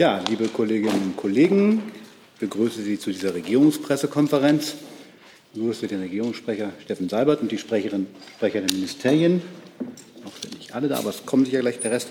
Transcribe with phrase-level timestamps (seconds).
[0.00, 1.82] Ja, liebe Kolleginnen und Kollegen,
[2.32, 4.76] ich begrüße Sie zu dieser Regierungspressekonferenz.
[5.52, 9.42] Ich begrüße den Regierungssprecher Steffen Seibert und die Sprecherin, Sprecher der Ministerien.
[10.24, 12.08] Auch sind nicht alle da, aber es kommt sicher gleich der Rest.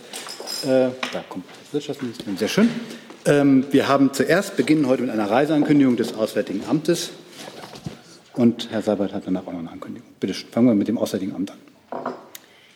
[0.66, 2.70] Äh, da kommt das Wirtschaftsministerium, sehr schön.
[3.26, 7.10] Ähm, wir haben zuerst beginnen heute mit einer Reiseankündigung des Auswärtigen Amtes.
[8.34, 10.08] Und Herr Seibert hat danach auch noch eine Ankündigung.
[10.20, 11.69] Bitte fangen wir mit dem Auswärtigen Amt an.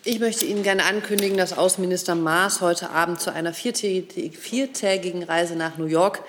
[0.05, 5.77] Ich möchte Ihnen gerne ankündigen, dass Außenminister Maas heute Abend zu einer viertägigen Reise nach
[5.77, 6.21] New York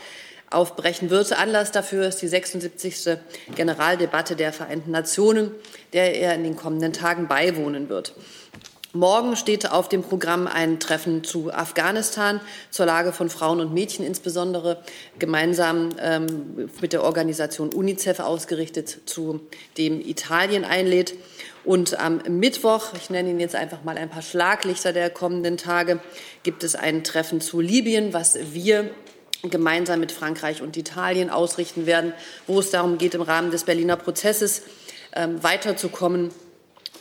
[0.49, 1.33] aufbrechen wird.
[1.33, 3.17] Anlass dafür ist die 76.
[3.57, 5.51] Generaldebatte der Vereinten Nationen,
[5.93, 8.15] der er in den kommenden Tagen beiwohnen wird.
[8.93, 14.07] Morgen steht auf dem Programm ein Treffen zu Afghanistan, zur Lage von Frauen und Mädchen,
[14.07, 14.85] insbesondere
[15.19, 19.41] gemeinsam ähm, mit der Organisation UNICEF ausgerichtet, zu
[19.79, 21.15] dem Italien einlädt.
[21.65, 25.99] Und am Mittwoch, ich nenne Ihnen jetzt einfach mal ein paar Schlaglichter der kommenden Tage,
[26.43, 28.91] gibt es ein Treffen zu Libyen, was wir
[29.43, 32.13] gemeinsam mit Frankreich und Italien ausrichten werden,
[32.47, 34.63] wo es darum geht, im Rahmen des Berliner Prozesses
[35.15, 36.31] ähm, weiterzukommen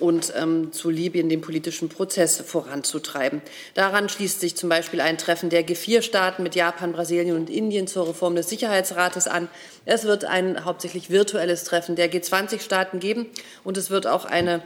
[0.03, 3.41] und ähm, zu Libyen den politischen Prozess voranzutreiben.
[3.73, 8.09] Daran schließt sich zum Beispiel ein Treffen der G4-Staaten mit Japan, Brasilien und Indien zur
[8.09, 9.47] Reform des Sicherheitsrates an.
[9.85, 13.27] Es wird ein hauptsächlich virtuelles Treffen der G20-Staaten geben
[13.63, 14.61] und es wird auch eine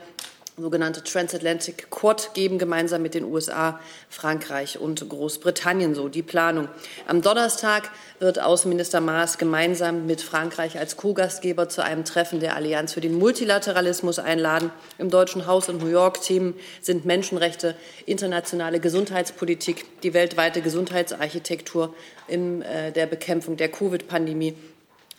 [0.59, 6.67] sogenannte Transatlantic Quad geben, gemeinsam mit den USA, Frankreich und Großbritannien, so die Planung.
[7.05, 12.93] Am Donnerstag wird Außenminister Maas gemeinsam mit Frankreich als Co-Gastgeber zu einem Treffen der Allianz
[12.93, 14.71] für den Multilateralismus einladen.
[14.97, 17.75] Im Deutschen Haus in New York Themen sind Menschenrechte,
[18.07, 21.93] internationale Gesundheitspolitik, die weltweite Gesundheitsarchitektur
[22.27, 24.55] in äh, der Bekämpfung der Covid-Pandemie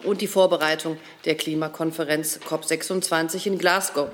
[0.05, 4.09] und die Vorbereitung der Klimakonferenz COP26 in Glasgow.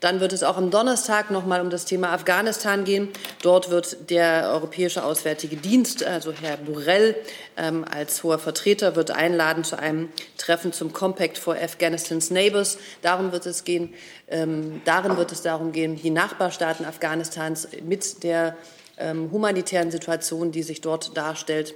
[0.00, 3.08] Dann wird es auch am Donnerstag noch mal um das Thema Afghanistan gehen.
[3.42, 7.16] Dort wird der Europäische Auswärtige Dienst, also Herr Borrell
[7.56, 12.78] ähm, als hoher Vertreter, wird einladen zu einem Treffen zum Compact for Afghanistan's Neighbors.
[13.02, 13.94] Darum wird es gehen,
[14.28, 18.56] ähm, darin wird es darum gehen, die Nachbarstaaten Afghanistans mit der
[18.98, 21.74] ähm, humanitären Situation, die sich dort darstellt,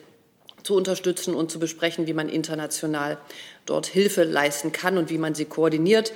[0.65, 3.19] zu unterstützen und zu besprechen, wie man international
[3.67, 6.13] dort Hilfe leisten kann und wie man sie koordiniert.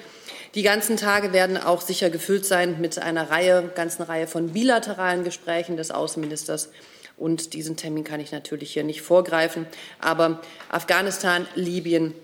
[0.54, 5.22] Die ganzen Tage werden auch sicher gefüllt sein mit einer Reihe, ganzen Reihe von bilateralen
[5.22, 6.70] Gesprächen des Außenministers.
[7.18, 9.66] Und diesen Termin kann ich natürlich hier nicht vorgreifen.
[10.00, 12.14] Aber Afghanistan, Libyen,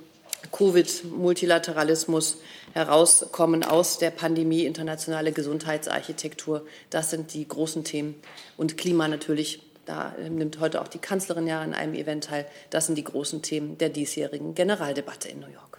[0.51, 2.39] Covid, Multilateralismus,
[2.73, 8.15] herauskommen aus der Pandemie, internationale Gesundheitsarchitektur, das sind die großen Themen.
[8.56, 12.47] Und Klima natürlich da nimmt heute auch die Kanzlerin ja an einem Event teil.
[12.71, 15.78] Das sind die großen Themen der diesjährigen Generaldebatte in New York.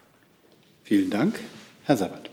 [0.83, 1.39] Vielen Dank.
[1.83, 2.29] Herr Sabat.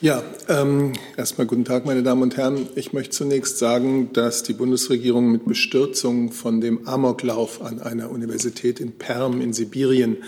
[0.00, 2.68] Ja, ähm, erstmal guten Tag, meine Damen und Herren.
[2.74, 8.80] Ich möchte zunächst sagen, dass die Bundesregierung mit Bestürzung von dem Amoklauf an einer Universität
[8.80, 10.18] in Perm in Sibirien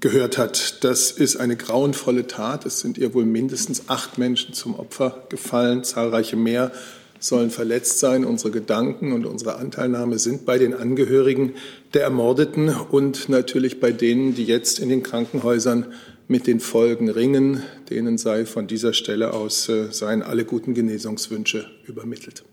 [0.00, 0.82] gehört hat.
[0.84, 2.64] Das ist eine grauenvolle Tat.
[2.64, 6.72] Es sind ihr wohl mindestens acht Menschen zum Opfer gefallen, zahlreiche mehr
[7.20, 8.24] sollen verletzt sein.
[8.24, 11.54] Unsere Gedanken und unsere Anteilnahme sind bei den Angehörigen
[11.94, 15.86] der Ermordeten und natürlich bei denen, die jetzt in den Krankenhäusern
[16.26, 17.62] mit den Folgen ringen.
[17.90, 22.44] Denen sei von dieser Stelle aus äh, seien alle guten Genesungswünsche übermittelt.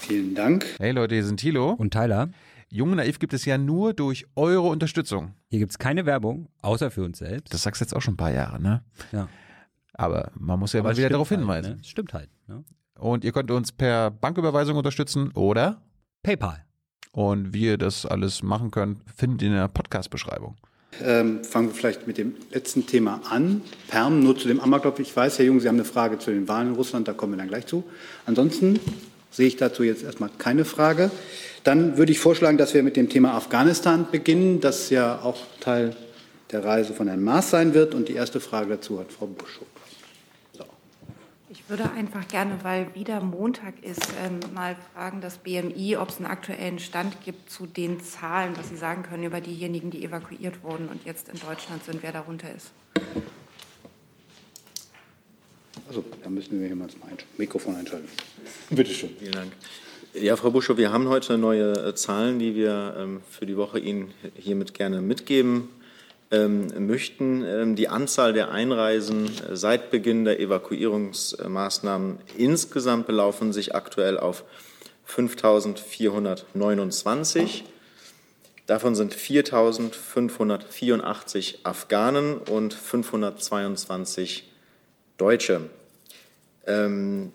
[0.00, 0.66] Vielen Dank.
[0.78, 2.30] Hey Leute, hier sind Thilo und Tyler.
[2.68, 5.34] Jung und Naiv gibt es ja nur durch eure Unterstützung.
[5.48, 7.52] Hier gibt es keine Werbung, außer für uns selbst.
[7.54, 8.82] Das sagst du jetzt auch schon ein paar Jahre, ne?
[9.12, 9.28] Ja.
[9.94, 11.76] Aber man muss ja Aber mal wieder darauf halt, hinweisen.
[11.76, 11.84] Ne?
[11.84, 12.28] Stimmt halt.
[12.46, 12.64] Ne?
[12.98, 15.82] Und ihr könnt uns per Banküberweisung unterstützen oder
[16.22, 16.64] PayPal.
[17.12, 20.56] Und wie ihr das alles machen könnt, findet ihr in der Podcast-Beschreibung.
[21.02, 23.62] Ähm, fangen wir vielleicht mit dem letzten Thema an.
[23.88, 24.98] Perm, nur zu dem Amoklauf.
[24.98, 27.34] Ich weiß, Herr Jung, Sie haben eine Frage zu den Wahlen in Russland, da kommen
[27.34, 27.84] wir dann gleich zu.
[28.24, 28.80] Ansonsten
[29.30, 31.10] sehe ich dazu jetzt erstmal keine Frage.
[31.64, 35.94] Dann würde ich vorschlagen, dass wir mit dem Thema Afghanistan beginnen, das ja auch Teil
[36.52, 37.94] der Reise von Herrn Maas sein wird.
[37.94, 39.66] Und die erste Frage dazu hat Frau Buschow.
[41.66, 46.18] Ich würde einfach gerne, weil wieder Montag ist, ähm, mal fragen das BMI, ob es
[46.18, 50.62] einen aktuellen Stand gibt zu den Zahlen, was Sie sagen können über diejenigen, die evakuiert
[50.62, 52.70] wurden und jetzt in Deutschland sind, wer darunter ist.
[55.88, 56.96] Also, da müssen wir hier mal das
[57.36, 58.08] Mikrofon einschalten.
[58.70, 59.10] Bitte schön.
[59.18, 59.52] Vielen Dank.
[60.14, 63.80] Ja, Frau Buschow, wir haben heute neue äh, Zahlen, die wir ähm, für die Woche
[63.80, 65.68] Ihnen hiermit gerne mitgeben
[66.30, 67.44] ähm, möchten.
[67.44, 74.44] Ähm, die Anzahl der Einreisen äh, seit Beginn der Evakuierungsmaßnahmen insgesamt belaufen sich aktuell auf
[75.08, 77.62] 5.429.
[78.66, 84.50] Davon sind 4.584 Afghanen und 522
[85.18, 85.70] Deutsche.
[86.66, 87.30] Ähm,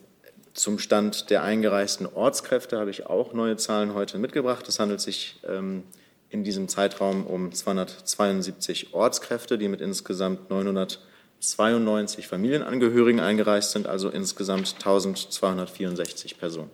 [0.54, 4.68] Zum Stand der eingereisten Ortskräfte habe ich auch neue Zahlen heute mitgebracht.
[4.68, 5.84] Es handelt sich ähm,
[6.32, 14.76] in diesem Zeitraum um 272 Ortskräfte, die mit insgesamt 992 Familienangehörigen eingereist sind, also insgesamt
[14.76, 16.72] 1264 Personen.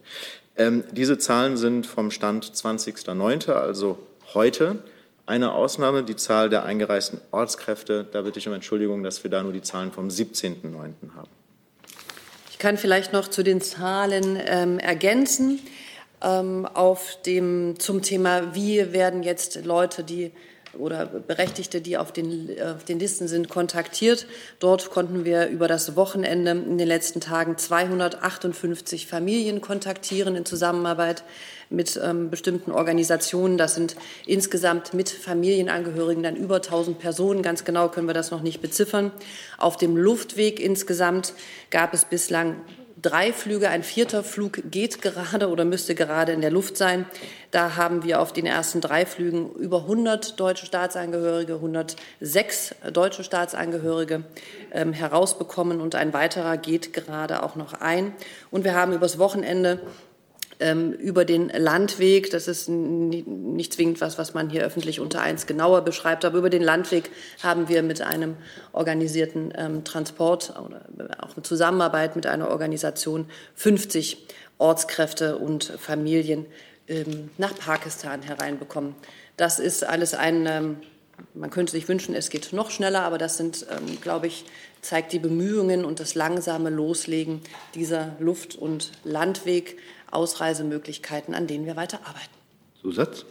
[0.55, 3.97] Ähm, diese Zahlen sind vom Stand 20.09., also
[4.33, 4.77] heute.
[5.25, 8.05] Eine Ausnahme, die Zahl der eingereisten Ortskräfte.
[8.11, 11.15] Da bitte ich um Entschuldigung, dass wir da nur die Zahlen vom 17.09.
[11.15, 11.29] haben.
[12.51, 15.59] Ich kann vielleicht noch zu den Zahlen ähm, ergänzen.
[16.21, 20.31] Ähm, auf dem, zum Thema, wie werden jetzt Leute, die
[20.77, 24.27] oder Berechtigte, die auf den, auf den Listen sind, kontaktiert.
[24.59, 31.23] Dort konnten wir über das Wochenende in den letzten Tagen 258 Familien kontaktieren in Zusammenarbeit
[31.69, 33.57] mit ähm, bestimmten Organisationen.
[33.57, 37.41] Das sind insgesamt mit Familienangehörigen dann über 1000 Personen.
[37.41, 39.11] Ganz genau können wir das noch nicht beziffern.
[39.57, 41.33] Auf dem Luftweg insgesamt
[41.69, 42.61] gab es bislang
[43.01, 43.69] drei Flüge.
[43.69, 47.05] Ein vierter Flug geht gerade oder müsste gerade in der Luft sein.
[47.51, 54.23] Da haben wir auf den ersten drei Flügen über 100 deutsche Staatsangehörige, 106 deutsche Staatsangehörige
[54.71, 58.13] ähm, herausbekommen und ein weiterer geht gerade auch noch ein.
[58.51, 59.79] Und wir haben übers Wochenende
[60.59, 62.31] ähm, über den Landweg.
[62.31, 66.49] Das ist nicht zwingend was, was man hier öffentlich unter eins genauer beschreibt, aber über
[66.49, 67.09] den Landweg
[67.43, 68.37] haben wir mit einem
[68.71, 70.85] organisierten ähm, Transport oder
[71.23, 74.25] auch in Zusammenarbeit mit einer Organisation 50
[74.57, 76.45] Ortskräfte und Familien
[76.87, 78.95] ähm, nach Pakistan hereinbekommen.
[79.35, 80.79] Das ist alles ein
[81.33, 84.45] man könnte sich wünschen, es geht noch schneller, aber das sind, ähm, glaube ich,
[84.81, 87.41] zeigt die Bemühungen und das langsame Loslegen
[87.73, 89.77] dieser Luft- und Landweg
[90.11, 92.33] Ausreisemöglichkeiten, an denen wir weiter arbeiten.
[92.81, 93.25] Zusatz?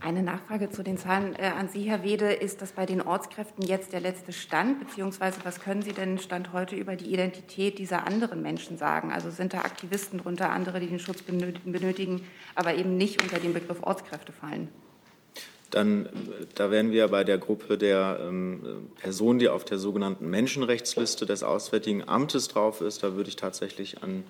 [0.00, 2.32] Eine Nachfrage zu den Zahlen äh, an Sie, Herr Wede.
[2.32, 4.80] Ist das bei den Ortskräften jetzt der letzte Stand?
[4.80, 9.12] Beziehungsweise was können Sie denn Stand heute über die Identität dieser anderen Menschen sagen?
[9.12, 13.54] Also sind da Aktivisten drunter, andere, die den Schutz benötigen, aber eben nicht unter den
[13.54, 14.68] Begriff Ortskräfte fallen?
[15.70, 16.08] Dann,
[16.54, 21.42] da wären wir bei der Gruppe der ähm, Personen, die auf der sogenannten Menschenrechtsliste des
[21.42, 23.02] Auswärtigen Amtes drauf ist.
[23.02, 24.22] Da würde ich tatsächlich an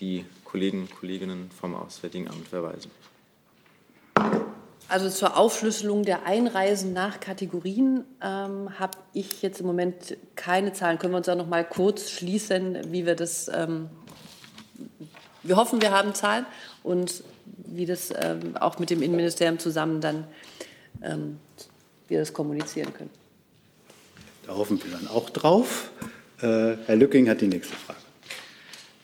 [0.00, 2.90] die Kollegen und Kolleginnen vom Auswärtigen Amt verweisen.
[4.90, 10.98] Also zur Aufschlüsselung der Einreisen nach Kategorien ähm, habe ich jetzt im Moment keine Zahlen.
[10.98, 13.90] Können wir uns da noch mal kurz schließen, wie wir das, ähm,
[15.42, 16.46] wir hoffen, wir haben Zahlen
[16.82, 20.26] und wie das ähm, auch mit dem Innenministerium zusammen dann
[21.02, 21.38] ähm,
[22.08, 23.10] wir das kommunizieren können.
[24.46, 25.90] Da hoffen wir dann auch drauf.
[26.40, 27.97] Äh, Herr Lücking hat die nächste Frage.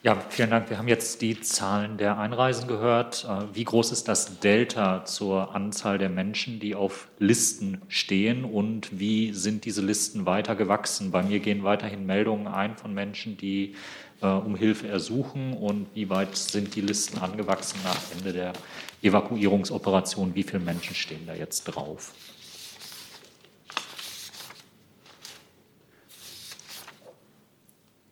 [0.05, 0.69] Ja, vielen Dank.
[0.69, 3.25] Wir haben jetzt die Zahlen der Einreisen gehört.
[3.27, 8.99] Äh, wie groß ist das Delta zur Anzahl der Menschen, die auf Listen stehen und
[8.99, 11.09] wie sind diese Listen weiter gewachsen?
[11.09, 13.73] Bei mir gehen weiterhin Meldungen ein von Menschen, die
[14.21, 18.53] äh, um Hilfe ersuchen und wie weit sind die Listen angewachsen nach Ende der
[19.01, 20.35] Evakuierungsoperation?
[20.35, 22.13] Wie viele Menschen stehen da jetzt drauf?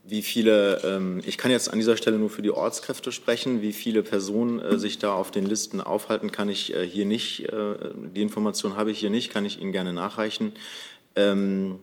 [0.06, 3.72] Wie viele, ähm, ich kann jetzt an dieser Stelle nur für die Ortskräfte sprechen, wie
[3.72, 7.76] viele Personen äh, sich da auf den Listen aufhalten, kann ich äh, hier nicht, äh,
[8.14, 10.52] die Information habe ich hier nicht, kann ich Ihnen gerne nachreichen.
[11.16, 11.80] Ähm,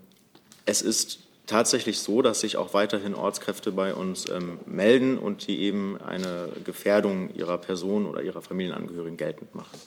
[0.66, 5.62] es ist tatsächlich so, dass sich auch weiterhin Ortskräfte bei uns ähm, melden und die
[5.62, 9.78] eben eine Gefährdung ihrer Person oder ihrer Familienangehörigen geltend machen.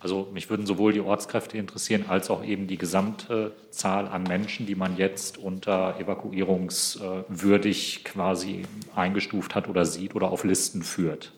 [0.00, 4.66] Also mich würden sowohl die Ortskräfte interessieren, als auch eben die gesamte Zahl an Menschen,
[4.66, 8.62] die man jetzt unter evakuierungswürdig quasi
[8.94, 11.32] eingestuft hat oder sieht oder auf Listen führt.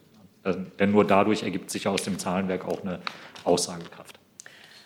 [0.78, 3.00] Denn nur dadurch ergibt sich aus dem Zahlenwerk auch eine
[3.44, 4.18] Aussagekraft.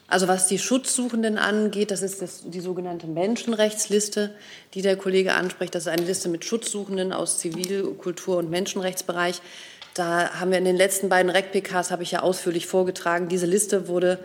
[0.09, 4.35] Also was die Schutzsuchenden angeht, das ist das, die sogenannte Menschenrechtsliste,
[4.75, 5.75] die der Kollege anspricht.
[5.75, 9.41] Das ist eine Liste mit Schutzsuchenden aus Zivil-, Kultur- und Menschenrechtsbereich.
[9.95, 13.89] Da haben wir in den letzten beiden REC-PKs, habe ich ja ausführlich vorgetragen, diese Liste
[13.89, 14.19] wurde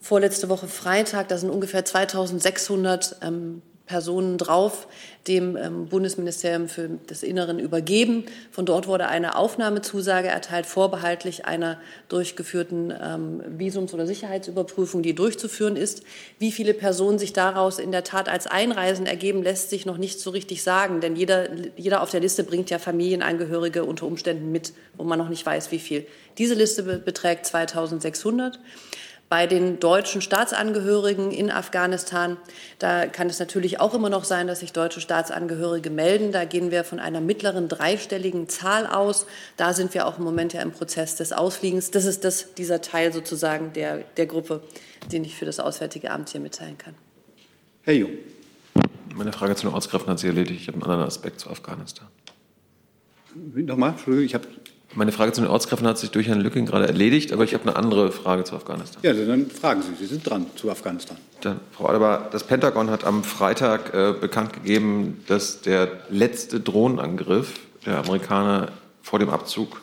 [0.00, 4.86] vorletzte Woche Freitag, da sind ungefähr 2600 ähm, Personen drauf,
[5.26, 8.24] dem ähm, Bundesministerium für das Inneren übergeben.
[8.52, 15.74] Von dort wurde eine Aufnahmezusage erteilt, vorbehaltlich einer durchgeführten ähm, Visums- oder Sicherheitsüberprüfung, die durchzuführen
[15.74, 16.04] ist.
[16.38, 20.20] Wie viele Personen sich daraus in der Tat als Einreisen ergeben, lässt sich noch nicht
[20.20, 24.72] so richtig sagen, denn jeder, jeder auf der Liste bringt ja Familienangehörige unter Umständen mit,
[24.96, 26.06] wo man noch nicht weiß, wie viel.
[26.38, 28.60] Diese Liste beträgt 2600.
[29.30, 32.36] Bei den deutschen Staatsangehörigen in Afghanistan,
[32.80, 36.32] da kann es natürlich auch immer noch sein, dass sich deutsche Staatsangehörige melden.
[36.32, 39.26] Da gehen wir von einer mittleren dreistelligen Zahl aus.
[39.56, 41.92] Da sind wir auch im Moment ja im Prozess des Ausfliegens.
[41.92, 44.64] Das ist das, dieser Teil sozusagen der, der Gruppe,
[45.12, 46.96] den ich für das Auswärtige Amt hier mitteilen kann.
[47.82, 48.10] Herr Jung.
[49.14, 50.60] Meine Frage zu den Ortskräften hat sich erledigt.
[50.62, 52.08] Ich habe einen anderen Aspekt zu Afghanistan.
[53.36, 54.48] Nochmal, Entschuldigung, ich habe.
[54.94, 57.68] Meine Frage zu den Ortskräften hat sich durch Herrn Lücking gerade erledigt, aber ich habe
[57.68, 59.00] eine andere Frage zu Afghanistan.
[59.04, 61.16] Ja, dann fragen Sie, Sie sind dran zu Afghanistan.
[61.42, 67.60] Dann, Frau Adebar, das Pentagon hat am Freitag äh, bekannt gegeben, dass der letzte Drohnenangriff
[67.86, 69.80] der Amerikaner vor dem Abzug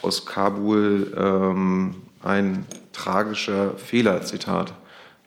[0.00, 4.72] aus Kabul ähm, ein tragischer Fehler, Zitat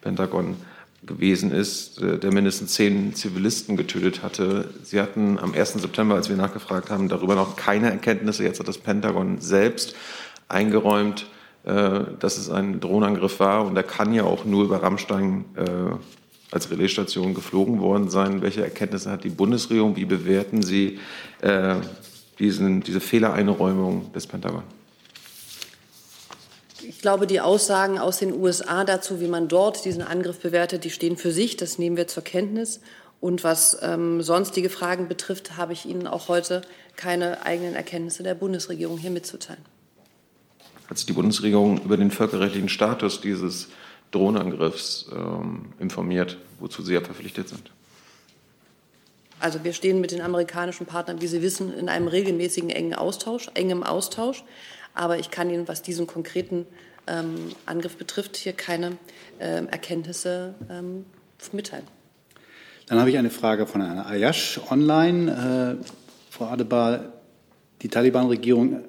[0.02, 0.56] Pentagon,
[1.04, 4.70] gewesen ist, äh, der mindestens zehn Zivilisten getötet hatte.
[4.84, 5.82] Sie hatten am 1.
[5.82, 8.44] September, als wir nachgefragt haben, darüber noch keine Erkenntnisse.
[8.44, 9.96] Jetzt hat das Pentagon selbst
[10.48, 11.26] eingeräumt,
[11.64, 13.66] äh, dass es ein Drohnenangriff war.
[13.66, 15.96] Und er kann ja auch nur über Rammstein äh,
[16.52, 18.42] als Relaisstation geflogen worden sein.
[18.42, 19.96] Welche Erkenntnisse hat die Bundesregierung?
[19.96, 21.00] Wie bewerten Sie
[22.40, 24.64] diesen, diese Fehlereinräumung des Pentagon?
[26.84, 30.90] Ich glaube, die Aussagen aus den USA dazu, wie man dort diesen Angriff bewertet, die
[30.90, 31.58] stehen für sich.
[31.58, 32.82] Das nehmen wir zur Kenntnis.
[33.20, 36.62] Und was ähm, sonstige Fragen betrifft, habe ich Ihnen auch heute
[36.96, 39.64] keine eigenen Erkenntnisse der Bundesregierung hier mitzuteilen.
[40.88, 43.68] Hat sich die Bundesregierung über den völkerrechtlichen Status dieses
[44.10, 47.72] Drohnenangriffs ähm, informiert, wozu Sie ja verpflichtet sind?
[49.40, 53.50] Also wir stehen mit den amerikanischen Partnern, wie Sie wissen, in einem regelmäßigen engen Austausch,
[53.54, 54.44] engem Austausch.
[54.94, 56.66] Aber ich kann Ihnen, was diesen konkreten
[57.08, 58.98] ähm, Angriff betrifft, hier keine
[59.40, 61.06] ähm, Erkenntnisse ähm,
[61.52, 61.86] mitteilen.
[62.88, 65.80] Dann habe ich eine Frage von einer Ayash online.
[65.82, 65.86] Äh,
[66.30, 67.14] Frau Adebar,
[67.82, 68.82] die Taliban-Regierung äh,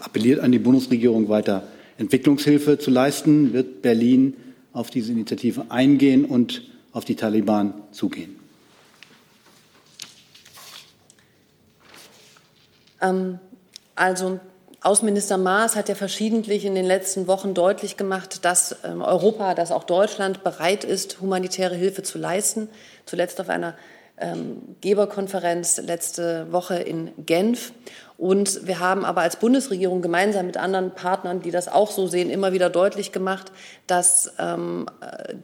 [0.00, 1.66] appelliert an die Bundesregierung, weiter
[1.98, 3.52] Entwicklungshilfe zu leisten.
[3.52, 4.36] Wird Berlin
[4.72, 8.36] auf diese Initiative eingehen und auf die Taliban zugehen?
[13.00, 13.38] Ähm,
[13.94, 14.40] also
[14.82, 19.72] Außenminister Maas hat ja verschiedentlich in den letzten Wochen deutlich gemacht, dass ähm, Europa, dass
[19.72, 22.68] auch Deutschland bereit ist, humanitäre Hilfe zu leisten.
[23.04, 23.74] Zuletzt auf einer
[24.16, 27.72] ähm, Geberkonferenz letzte Woche in Genf.
[28.16, 32.30] Und wir haben aber als Bundesregierung gemeinsam mit anderen Partnern, die das auch so sehen,
[32.30, 33.52] immer wieder deutlich gemacht,
[33.86, 35.34] dass ähm, äh,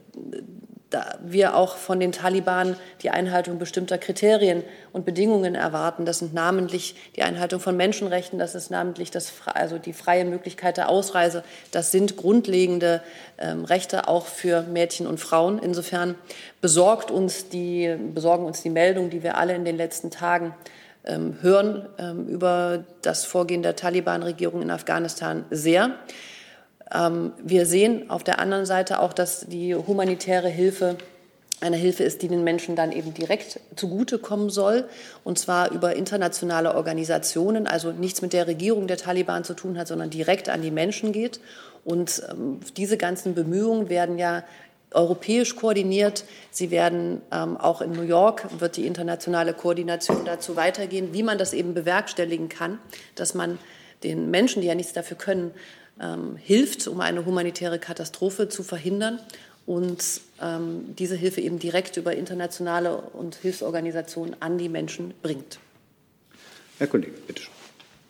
[1.19, 4.63] wir auch von den Taliban die Einhaltung bestimmter Kriterien
[4.93, 6.05] und Bedingungen erwarten.
[6.05, 10.77] Das sind namentlich die Einhaltung von Menschenrechten, das ist namentlich das, also die freie Möglichkeit
[10.77, 11.43] der Ausreise.
[11.71, 13.01] Das sind grundlegende
[13.37, 15.59] ähm, Rechte auch für Mädchen und Frauen.
[15.59, 16.15] Insofern
[16.61, 20.55] besorgt uns die, besorgen uns die Meldungen, die wir alle in den letzten Tagen
[21.03, 25.91] ähm, hören ähm, über das Vorgehen der Taliban-Regierung in Afghanistan sehr.
[26.93, 30.97] Ähm, wir sehen auf der anderen Seite auch, dass die humanitäre Hilfe
[31.59, 34.87] eine Hilfe ist, die den Menschen dann eben direkt zugutekommen soll,
[35.23, 39.87] und zwar über internationale Organisationen, also nichts mit der Regierung der Taliban zu tun hat,
[39.87, 41.39] sondern direkt an die Menschen geht.
[41.83, 44.43] Und ähm, diese ganzen Bemühungen werden ja
[44.91, 46.25] europäisch koordiniert.
[46.51, 51.37] Sie werden ähm, auch in New York wird die internationale Koordination dazu weitergehen, wie man
[51.37, 52.79] das eben bewerkstelligen kann,
[53.15, 53.57] dass man
[54.03, 55.51] den Menschen, die ja nichts dafür können,
[56.01, 59.19] ähm, hilft, um eine humanitäre Katastrophe zu verhindern
[59.65, 65.59] und ähm, diese Hilfe eben direkt über internationale und Hilfsorganisationen an die Menschen bringt.
[66.77, 67.53] Herr Kollege, bitte schön.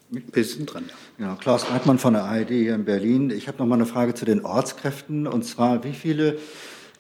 [0.10, 0.90] Wir sind dran.
[1.18, 1.26] Ja.
[1.28, 3.30] ja, Klaus Reitmann von der ARD hier in Berlin.
[3.30, 5.28] Ich habe noch mal eine Frage zu den Ortskräften.
[5.28, 6.38] Und zwar, wie viele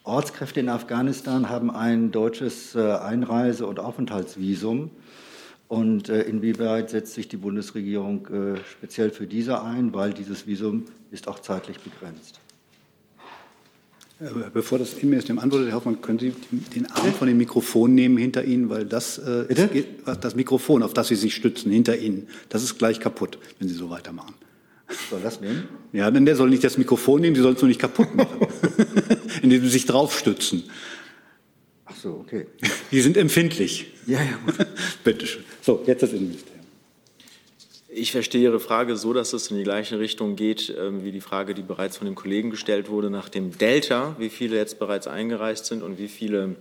[0.03, 4.91] Ortskräfte in Afghanistan haben ein deutsches äh, Einreise- und Aufenthaltsvisum?
[5.67, 10.85] Und äh, inwieweit setzt sich die Bundesregierung äh, speziell für diese ein, weil dieses Visum
[11.11, 12.39] ist auch zeitlich begrenzt?
[14.19, 16.33] Äh, bevor das Innenministerium antwortet, Herr Hoffmann, können Sie
[16.73, 19.87] den Arm von dem Mikrofon nehmen hinter Ihnen, weil das, äh, ist,
[20.21, 23.75] das Mikrofon, auf das Sie sich stützen, hinter Ihnen, das ist gleich kaputt, wenn Sie
[23.75, 24.33] so weitermachen.
[25.09, 25.65] Soll das nehmen?
[25.91, 28.39] Ja, denn der soll nicht das Mikrofon nehmen, Sie sollen es nur nicht kaputt machen,
[29.41, 30.63] indem Sie sich draufstützen.
[31.89, 32.47] Ach so, okay.
[32.91, 33.87] Die sind empfindlich.
[34.05, 34.39] Ja, ja.
[35.03, 35.43] Bitte schön.
[35.61, 36.57] So, jetzt das Innenministerium.
[37.89, 41.21] Ich verstehe Ihre Frage so, dass es in die gleiche Richtung geht ähm, wie die
[41.21, 45.07] Frage, die bereits von dem Kollegen gestellt wurde, nach dem Delta, wie viele jetzt bereits
[45.07, 46.57] eingereist sind und wie viele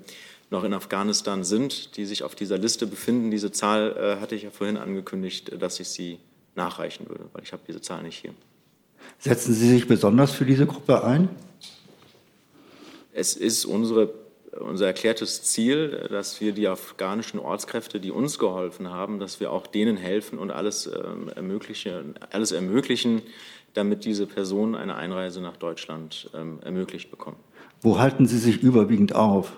[0.51, 3.31] noch in Afghanistan sind, die sich auf dieser Liste befinden.
[3.33, 6.19] Diese Zahl äh, hatte ich ja vorhin angekündigt, dass ich sie
[6.55, 8.33] nachreichen würde, weil ich habe diese Zahl nicht hier.
[9.19, 11.29] Setzen Sie sich besonders für diese Gruppe ein?
[13.13, 14.13] Es ist unsere
[14.61, 19.67] unser erklärtes Ziel, dass wir die afghanischen Ortskräfte, die uns geholfen haben, dass wir auch
[19.67, 23.23] denen helfen und alles, ähm, ermöglichen, alles ermöglichen,
[23.75, 27.37] damit diese Personen eine Einreise nach Deutschland ähm, ermöglicht bekommen.
[27.83, 29.53] Wo halten Sie sich überwiegend auf?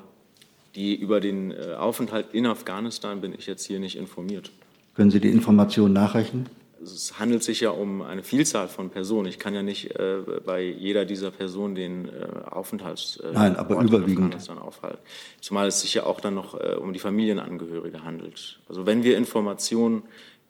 [0.75, 4.50] Die, über den äh, Aufenthalt in Afghanistan bin ich jetzt hier nicht informiert.
[4.95, 6.47] Können Sie die Informationen nachreichen?
[6.82, 9.28] Es handelt sich ja um eine Vielzahl von Personen.
[9.28, 13.82] Ich kann ja nicht äh, bei jeder dieser Personen den äh, Aufenthalts äh, Nein, aber
[13.82, 14.99] überwiegend aufhalten.
[15.40, 18.61] Zumal es sich ja auch dann noch äh, um die Familienangehörige handelt.
[18.68, 20.02] Also wenn wir Informationen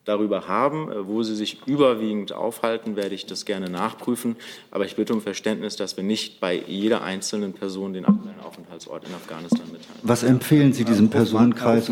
[0.08, 0.90] darüber haben.
[0.90, 4.37] Äh, wo sie sich überwiegend aufhalten, werde ich das gerne nachprüfen.
[4.70, 9.06] Aber ich bitte um Verständnis, dass wir nicht bei jeder einzelnen Person den aktuellen Aufenthaltsort
[9.06, 10.00] in Afghanistan mitteilen.
[10.02, 11.90] Was empfehlen Sie diesem Personenkreis?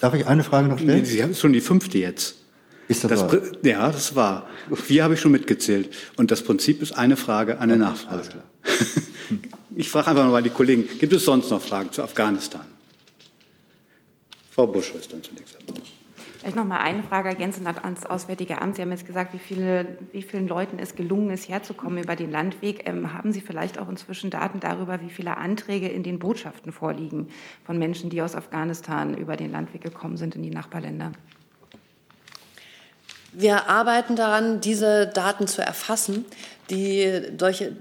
[0.00, 1.04] Darf ich eine Frage noch stellen?
[1.04, 2.41] Sie haben schon die fünfte jetzt.
[2.92, 4.48] Ist das, das Ja, das war.
[4.74, 5.90] Vier habe ich schon mitgezählt.
[6.16, 8.42] Und das Prinzip ist eine Frage, eine Nachfrage.
[9.74, 12.66] Ich frage einfach mal die Kollegen, gibt es sonst noch Fragen zu Afghanistan?
[14.50, 15.56] Frau Busch ist dann zunächst.
[16.38, 18.76] Vielleicht noch mal eine Frage ergänzend ans Auswärtige Amt.
[18.76, 22.30] Sie haben jetzt gesagt, wie, viele, wie vielen Leuten es gelungen ist, herzukommen über den
[22.30, 22.86] Landweg.
[22.86, 27.28] Ähm, haben Sie vielleicht auch inzwischen Daten darüber, wie viele Anträge in den Botschaften vorliegen
[27.64, 31.12] von Menschen, die aus Afghanistan über den Landweg gekommen sind in die Nachbarländer?
[33.34, 36.26] Wir arbeiten daran, diese Daten zu erfassen.
[36.68, 37.72] Die, solche,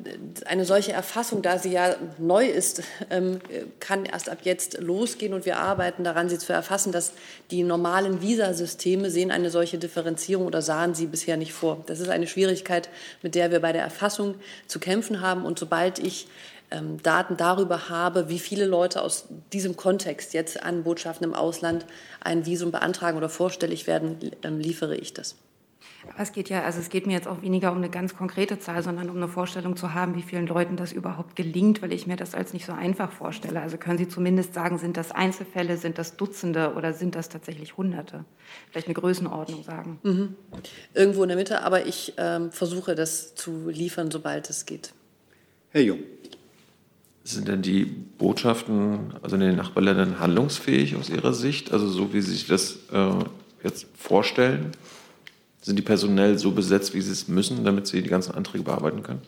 [0.46, 3.39] eine solche Erfassung, da sie ja neu ist, ähm,
[3.79, 7.13] kann erst ab jetzt losgehen und wir arbeiten daran, sie zu erfassen, dass
[7.51, 11.84] die normalen Visasysteme sehen eine solche Differenzierung oder sahen sie bisher nicht vor.
[11.86, 12.89] Das ist eine Schwierigkeit,
[13.22, 14.36] mit der wir bei der Erfassung
[14.67, 16.27] zu kämpfen haben und sobald ich
[16.71, 21.85] ähm, Daten darüber habe, wie viele Leute aus diesem Kontext jetzt an Botschaften im Ausland
[22.21, 25.35] ein Visum beantragen oder vorstellig werden, ähm, liefere ich das.
[26.09, 28.59] Aber es geht ja, also es geht mir jetzt auch weniger um eine ganz konkrete
[28.59, 32.07] Zahl, sondern um eine Vorstellung zu haben, wie vielen Leuten das überhaupt gelingt, weil ich
[32.07, 33.61] mir das als nicht so einfach vorstelle.
[33.61, 37.77] Also können Sie zumindest sagen, sind das Einzelfälle, sind das Dutzende oder sind das tatsächlich
[37.77, 38.25] Hunderte?
[38.71, 39.99] Vielleicht eine Größenordnung sagen.
[40.03, 40.35] Mhm.
[40.93, 44.93] Irgendwo in der Mitte, aber ich ähm, versuche das zu liefern, sobald es geht.
[45.69, 45.99] Herr Jung.
[47.23, 51.71] Sind denn die Botschaften, also in den Nachbarländern, handlungsfähig aus Ihrer Sicht?
[51.71, 53.13] Also so, wie Sie sich das äh,
[53.63, 54.71] jetzt vorstellen?
[55.61, 59.03] Sind die personell so besetzt, wie sie es müssen, damit sie die ganzen Anträge bearbeiten
[59.03, 59.21] können?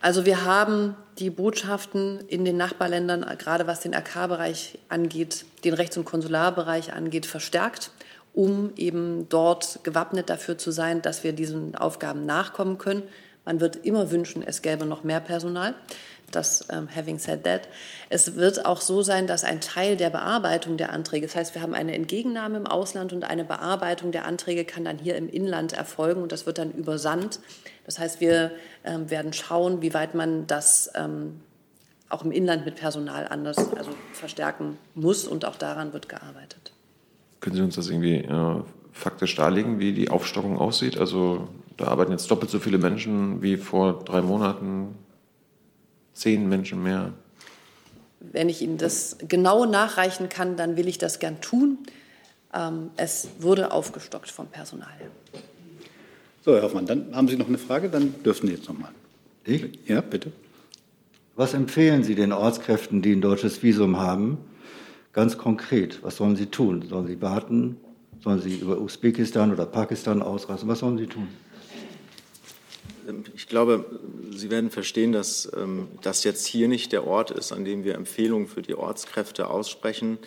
[0.00, 5.96] Also wir haben die Botschaften in den Nachbarländern, gerade was den AK-Bereich angeht, den Rechts-
[5.96, 7.92] und Konsularbereich angeht, verstärkt,
[8.34, 13.04] um eben dort gewappnet dafür zu sein, dass wir diesen Aufgaben nachkommen können.
[13.44, 15.74] Man wird immer wünschen, es gäbe noch mehr Personal
[16.34, 17.68] das ähm, having said that.
[18.08, 21.62] Es wird auch so sein, dass ein Teil der Bearbeitung der Anträge, das heißt, wir
[21.62, 25.72] haben eine Entgegennahme im Ausland und eine Bearbeitung der Anträge kann dann hier im Inland
[25.72, 27.40] erfolgen und das wird dann übersandt.
[27.86, 28.52] Das heißt, wir
[28.84, 31.40] ähm, werden schauen, wie weit man das ähm,
[32.08, 36.72] auch im Inland mit Personal anders also verstärken muss und auch daran wird gearbeitet.
[37.40, 40.98] Können Sie uns das irgendwie äh, faktisch darlegen, wie die Aufstockung aussieht?
[40.98, 44.94] Also da arbeiten jetzt doppelt so viele Menschen wie vor drei Monaten
[46.14, 47.12] zehn Menschen mehr.
[48.20, 51.78] Wenn ich Ihnen das genau nachreichen kann, dann will ich das gern tun.
[52.54, 54.92] Ähm, es wurde aufgestockt vom Personal.
[56.44, 58.90] So, Herr Hoffmann, dann haben Sie noch eine Frage, dann dürfen Sie jetzt noch mal.
[59.44, 59.78] Ich?
[59.86, 60.32] Ja, bitte.
[61.34, 64.38] Was empfehlen Sie den Ortskräften, die ein deutsches Visum haben,
[65.12, 66.02] ganz konkret?
[66.02, 66.82] Was sollen sie tun?
[66.88, 67.76] Sollen sie warten?
[68.20, 70.68] Sollen sie über Usbekistan oder Pakistan ausreisen?
[70.68, 71.28] Was sollen sie tun?
[73.08, 73.84] Ähm, ich glaube,
[74.30, 77.94] Sie werden verstehen, dass ähm, das jetzt hier nicht der Ort ist, an dem wir
[77.94, 80.18] Empfehlungen für die Ortskräfte aussprechen.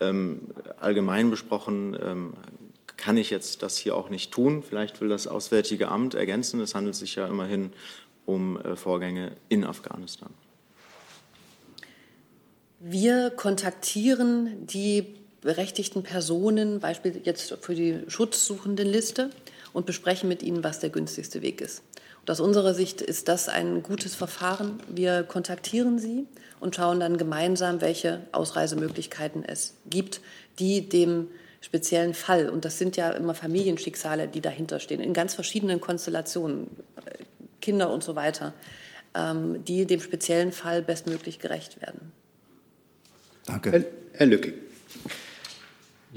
[0.00, 0.42] Ähm,
[0.78, 1.96] allgemein besprochen
[2.96, 4.62] kann ich jetzt das hier auch nicht tun.
[4.62, 6.60] Vielleicht will das Auswärtige Amt ergänzen.
[6.60, 7.72] Es handelt sich ja immerhin
[8.26, 10.30] um äh, Vorgänge in Afghanistan.
[12.80, 19.30] Wir kontaktieren die berechtigten Personen, beispielsweise jetzt für die schutzsuchenden Liste,
[19.72, 21.82] und besprechen mit ihnen, was der günstigste Weg ist.
[22.28, 24.80] Und aus unserer Sicht ist das ein gutes Verfahren.
[24.86, 26.26] Wir kontaktieren sie
[26.60, 30.20] und schauen dann gemeinsam, welche Ausreisemöglichkeiten es gibt,
[30.58, 31.28] die dem
[31.62, 36.66] speziellen Fall, und das sind ja immer Familienschicksale, die dahinter stehen, in ganz verschiedenen Konstellationen,
[37.62, 38.52] Kinder und so weiter,
[39.14, 42.12] ähm, die dem speziellen Fall bestmöglich gerecht werden.
[43.46, 43.86] Danke.
[44.12, 44.52] Herr Lücking.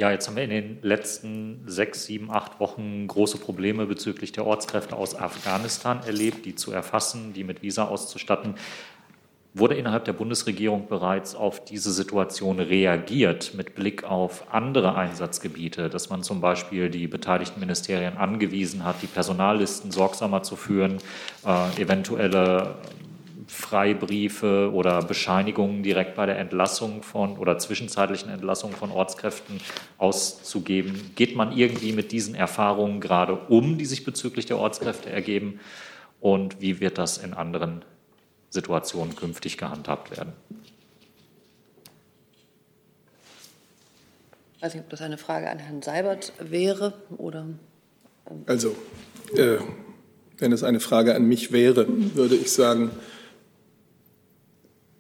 [0.02, 4.48] Ja, jetzt haben wir in den letzten sechs, sieben, acht Wochen große Probleme bezüglich der
[4.48, 8.56] Ortskräfte aus Afghanistan erlebt, die zu erfassen, die mit Visa auszustatten.
[9.54, 16.10] Wurde innerhalb der Bundesregierung bereits auf diese Situation reagiert mit Blick auf andere Einsatzgebiete, dass
[16.10, 20.98] man zum Beispiel die beteiligten Ministerien angewiesen hat, die Personallisten sorgsamer zu führen,
[21.46, 22.74] äh, eventuelle
[23.48, 29.60] Freibriefe oder Bescheinigungen direkt bei der Entlassung von oder zwischenzeitlichen Entlassung von Ortskräften
[29.98, 31.12] auszugeben.
[31.16, 35.60] Geht man irgendwie mit diesen Erfahrungen gerade um, die sich bezüglich der Ortskräfte ergeben?
[36.20, 37.84] Und wie wird das in anderen
[38.50, 40.34] Situationen künftig gehandhabt werden?
[44.58, 47.48] Ich weiß nicht, ob das eine Frage an Herrn Seibert wäre oder.
[48.30, 48.76] Ähm also,
[49.36, 49.58] äh,
[50.38, 52.92] wenn es eine Frage an mich wäre, würde ich sagen,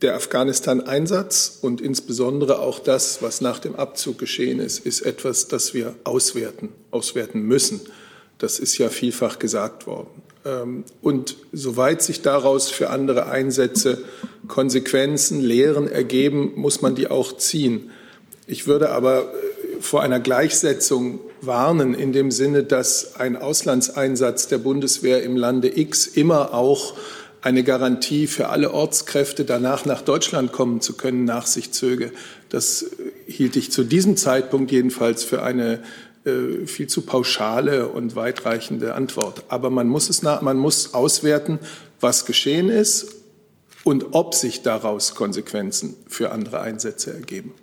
[0.02, 5.76] Der Afghanistan-Einsatz und insbesondere auch das, was nach dem Abzug geschehen ist, ist etwas, das
[5.76, 7.82] wir auswerten, auswerten müssen.
[8.40, 10.24] Das ist ja vielfach gesagt worden.
[10.44, 14.04] Ähm, und soweit sich daraus für andere Einsätze
[14.48, 17.92] Konsequenzen, Lehren ergeben, muss man die auch ziehen.
[18.48, 24.58] Ich würde aber äh, vor einer Gleichsetzung warnen, in dem Sinne, dass ein Auslandseinsatz der
[24.58, 26.96] Bundeswehr im Lande X immer auch
[27.42, 32.12] eine Garantie für alle Ortskräfte, danach nach Deutschland kommen zu können, nach sich zöge.
[32.50, 32.86] Das
[33.26, 35.82] hielt ich zu diesem Zeitpunkt jedenfalls für eine
[36.24, 39.44] äh, viel zu pauschale und weitreichende Antwort.
[39.48, 41.58] Aber man muss, es nach, man muss auswerten,
[42.00, 43.16] was geschehen ist
[43.84, 47.54] und ob sich daraus Konsequenzen für andere Einsätze ergeben.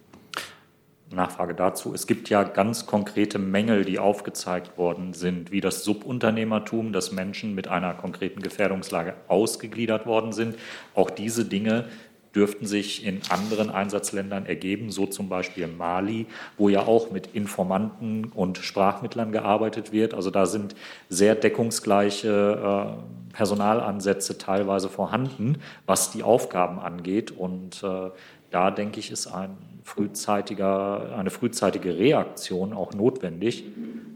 [1.11, 1.95] Nachfrage dazu.
[1.95, 7.55] Es gibt ja ganz konkrete Mängel, die aufgezeigt worden sind, wie das Subunternehmertum, dass Menschen
[7.55, 10.57] mit einer konkreten Gefährdungslage ausgegliedert worden sind.
[10.95, 11.87] Auch diese Dinge
[12.35, 18.27] dürften sich in anderen Einsatzländern ergeben, so zum Beispiel Mali, wo ja auch mit Informanten
[18.27, 20.15] und Sprachmittlern gearbeitet wird.
[20.15, 20.75] Also da sind
[21.09, 22.97] sehr deckungsgleiche
[23.33, 27.31] äh, Personalansätze teilweise vorhanden, was die Aufgaben angeht.
[27.31, 28.11] Und äh,
[28.51, 29.57] da denke ich, ist ein
[29.89, 33.65] frühzeitiger, eine frühzeitige Reaktion auch notwendig,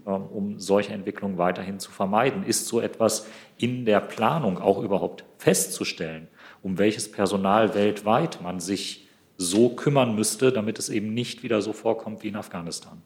[0.06, 2.44] ähm, um solche Entwicklungen weiterhin zu vermeiden.
[2.44, 3.26] Ist so etwas
[3.58, 6.28] in der Planung auch überhaupt festzustellen,
[6.62, 9.08] um welches Personal weltweit man sich
[9.38, 13.02] so kümmern müsste, damit es eben nicht wieder so vorkommt wie in Afghanistan?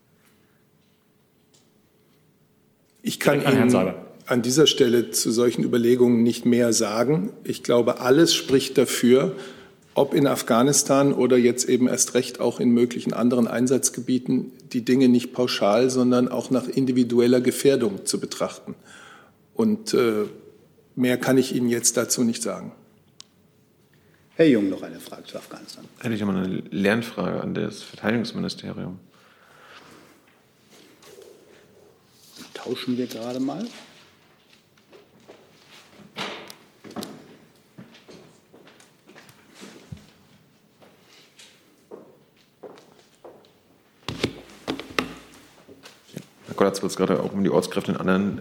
[3.02, 3.94] Ich kann Ihnen
[4.26, 7.30] an dieser Stelle zu solchen Überlegungen nicht mehr sagen.
[7.44, 9.36] Ich glaube, alles spricht dafür,
[9.96, 15.08] ob in Afghanistan oder jetzt eben erst recht auch in möglichen anderen Einsatzgebieten, die Dinge
[15.08, 18.74] nicht pauschal, sondern auch nach individueller Gefährdung zu betrachten.
[19.54, 20.26] Und äh,
[20.96, 22.72] mehr kann ich Ihnen jetzt dazu nicht sagen.
[24.34, 25.86] Herr Jung, noch eine Frage zu Afghanistan.
[25.98, 28.98] Hätte ich mal eine Lernfrage an das Verteidigungsministerium.
[32.52, 33.66] Tauschen wir gerade mal.
[46.56, 48.40] Kollatz, wo es gerade auch um die Ortskräfte in anderen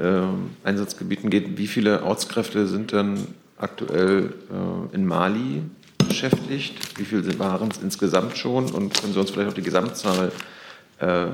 [0.64, 1.58] äh, Einsatzgebieten geht.
[1.58, 5.62] Wie viele Ortskräfte sind denn aktuell äh, in Mali
[6.08, 6.98] beschäftigt?
[6.98, 8.72] Wie viele waren es insgesamt schon?
[8.72, 10.32] Und können Sie uns vielleicht auch die Gesamtzahl
[11.00, 11.28] äh,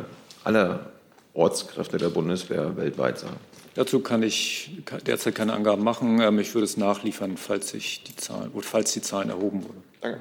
[0.43, 0.91] aller
[1.33, 3.37] Ortskräfte der Bundeswehr weltweit sagen?
[3.73, 6.19] Dazu kann ich derzeit keine Angaben machen.
[6.19, 9.83] Ähm, ich würde es nachliefern, falls, sich die Zahlen, falls die Zahlen erhoben wurden.
[10.01, 10.19] Danke.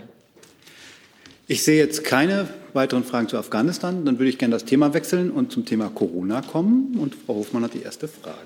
[1.51, 4.05] Ich sehe jetzt keine weiteren Fragen zu Afghanistan.
[4.05, 6.97] Dann würde ich gerne das Thema wechseln und zum Thema Corona kommen.
[6.97, 8.39] Und Frau Hofmann hat die erste Frage.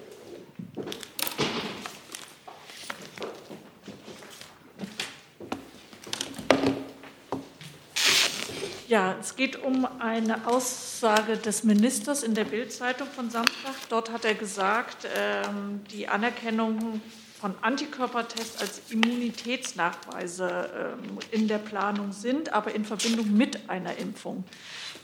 [8.89, 13.75] Ja, es geht um eine Aussage des Ministers in der Bildzeitung von Samstag.
[13.91, 17.03] Dort hat er gesagt, ähm, die Anerkennung
[17.45, 24.45] von Antikörpertests als Immunitätsnachweise ähm, in der Planung sind, aber in Verbindung mit einer Impfung.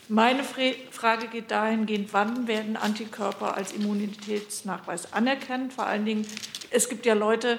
[0.08, 5.74] Meine Frage geht dahingehend, wann werden Antikörper als Immunitätsnachweis anerkannt?
[5.74, 6.26] Vor allen Dingen,
[6.70, 7.58] es gibt ja Leute,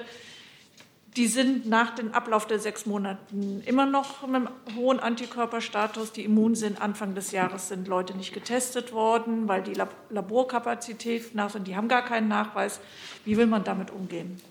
[1.16, 6.24] die sind nach dem Ablauf der sechs Monaten immer noch mit einem hohen Antikörperstatus, die
[6.24, 6.82] immun sind.
[6.82, 11.68] Anfang des Jahres sind Leute nicht getestet worden, weil die Laborkapazität nach sind.
[11.68, 12.80] Die haben gar keinen Nachweis.
[13.24, 14.42] Wie will man damit umgehen?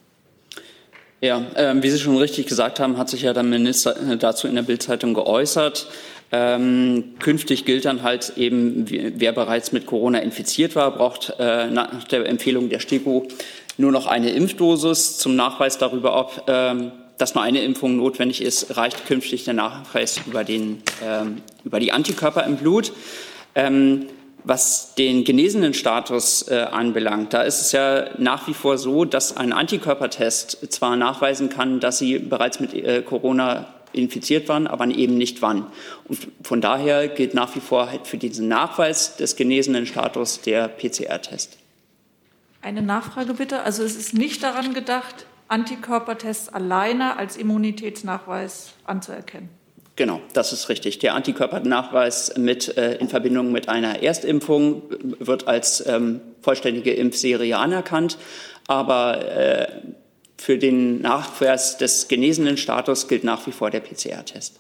[1.24, 4.48] Ja, äh, wie Sie schon richtig gesagt haben, hat sich ja der Minister äh, dazu
[4.48, 5.88] in der Bildzeitung geäußert.
[6.32, 12.06] Ähm, künftig gilt dann halt eben, wer bereits mit Corona infiziert war, braucht äh, nach
[12.06, 13.28] der Empfehlung der STIKO
[13.78, 15.20] nur noch eine Impfdosis.
[15.20, 20.22] Zum Nachweis darüber, ob ähm, dass nur eine Impfung notwendig ist, reicht künftig der Nachweis
[20.26, 22.94] über, den, ähm, über die Antikörper im Blut.
[23.54, 24.08] Ähm,
[24.44, 29.38] was den genesenen Status äh, anbelangt, da ist es ja nach wie vor so, dass
[29.38, 35.18] ein Antikörpertest zwar nachweisen kann, dass Sie bereits mit äh, Corona infiziert waren, aber eben
[35.18, 35.68] nicht wann.
[36.06, 40.68] Und von daher gilt nach wie vor halt für diesen Nachweis des genesenen Status der
[40.68, 41.58] PCR-Test.
[42.62, 43.64] Eine Nachfrage bitte.
[43.64, 49.50] Also es ist nicht daran gedacht, Antikörpertests alleine als Immunitätsnachweis anzuerkennen.
[50.02, 50.98] Genau, das ist richtig.
[50.98, 54.82] Der Antikörpernachweis mit, äh, in Verbindung mit einer Erstimpfung
[55.20, 58.18] wird als ähm, vollständige Impfserie anerkannt,
[58.66, 59.68] aber äh,
[60.40, 64.60] für den Nachweis des genesenen Status gilt nach wie vor der PCR-Test.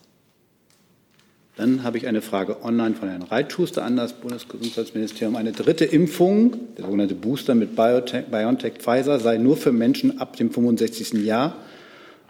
[1.55, 5.35] Dann habe ich eine Frage online von Herrn Reitschuster an das Bundesgesundheitsministerium.
[5.35, 10.35] Eine dritte Impfung, der sogenannte Booster mit BioNTech, BioNTech Pfizer, sei nur für Menschen ab
[10.35, 11.13] dem 65.
[11.25, 11.55] Jahr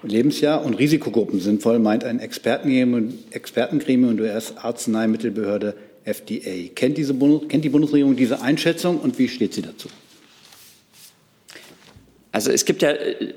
[0.03, 6.69] Lebensjahr und Risikogruppen sinnvoll, meint ein Expertengremium, Expertengremium der US-Arzneimittelbehörde FDA.
[6.73, 7.13] Kennt, diese
[7.47, 9.89] kennt die Bundesregierung diese Einschätzung und wie steht sie dazu?
[12.31, 13.33] Also es gibt ja äh,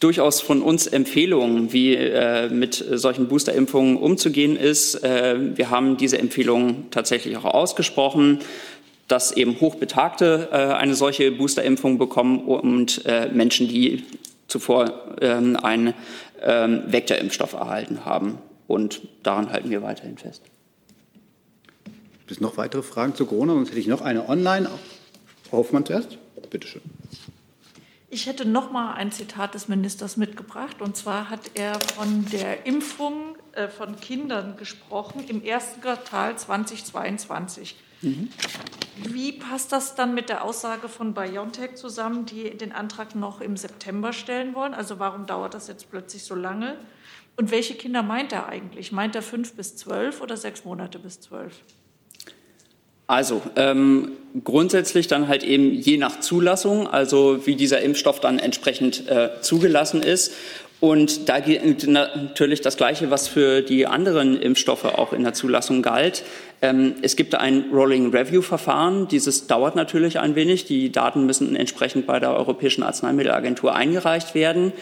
[0.00, 5.02] durchaus von uns Empfehlungen, wie äh, mit solchen Boosterimpfungen umzugehen ist.
[5.02, 8.40] Äh, wir haben diese Empfehlungen tatsächlich auch ausgesprochen,
[9.08, 14.02] dass eben Hochbetagte äh, eine solche Boosterimpfung bekommen und äh, Menschen, die
[14.48, 15.94] zuvor ähm, einen
[16.42, 18.38] ähm, Vektorimpfstoff erhalten haben.
[18.66, 20.42] Und daran halten wir weiterhin fest.
[22.20, 23.52] Gibt es noch weitere Fragen zu Corona?
[23.52, 24.70] Sonst hätte ich noch eine online.
[25.48, 26.18] Frau Hoffmann zuerst.
[26.50, 26.82] Bitte schön.
[28.08, 30.80] Ich hätte noch mal ein Zitat des Ministers mitgebracht.
[30.80, 37.76] Und zwar hat er von der Impfung äh, von Kindern gesprochen im ersten Quartal 2022.
[38.04, 38.28] Mhm.
[39.08, 43.56] Wie passt das dann mit der Aussage von BioNTech zusammen, die den Antrag noch im
[43.56, 44.72] September stellen wollen?
[44.72, 46.76] Also warum dauert das jetzt plötzlich so lange?
[47.36, 48.92] Und welche Kinder meint er eigentlich?
[48.92, 51.52] Meint er fünf bis zwölf oder sechs Monate bis zwölf?
[53.06, 54.12] Also ähm,
[54.44, 60.02] grundsätzlich dann halt eben je nach Zulassung, also wie dieser Impfstoff dann entsprechend äh, zugelassen
[60.02, 60.32] ist.
[60.80, 65.82] Und da gilt natürlich das Gleiche, was für die anderen Impfstoffe auch in der Zulassung
[65.82, 66.24] galt.
[66.64, 69.06] Ähm, es gibt ein Rolling Review Verfahren.
[69.06, 70.64] Dieses dauert natürlich ein wenig.
[70.64, 74.72] Die Daten müssen entsprechend bei der Europäischen Arzneimittelagentur eingereicht werden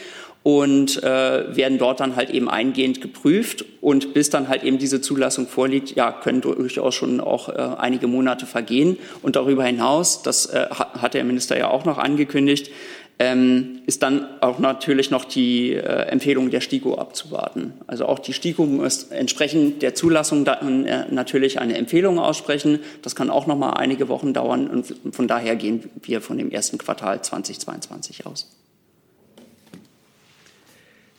[0.44, 3.64] und äh, werden dort dann halt eben eingehend geprüft.
[3.80, 8.06] Und bis dann halt eben diese Zulassung vorliegt, ja, können durchaus schon auch äh, einige
[8.06, 8.96] Monate vergehen.
[9.22, 12.70] Und darüber hinaus, das äh, hat der Minister ja auch noch angekündigt,
[13.18, 17.74] ähm, ist dann auch natürlich noch die äh, Empfehlung der STIKO abzuwarten.
[17.86, 22.80] Also auch die STIKO muss entsprechend der Zulassung dann äh, natürlich eine Empfehlung aussprechen.
[23.02, 26.50] Das kann auch noch mal einige Wochen dauern und von daher gehen wir von dem
[26.50, 28.48] ersten Quartal 2022 aus.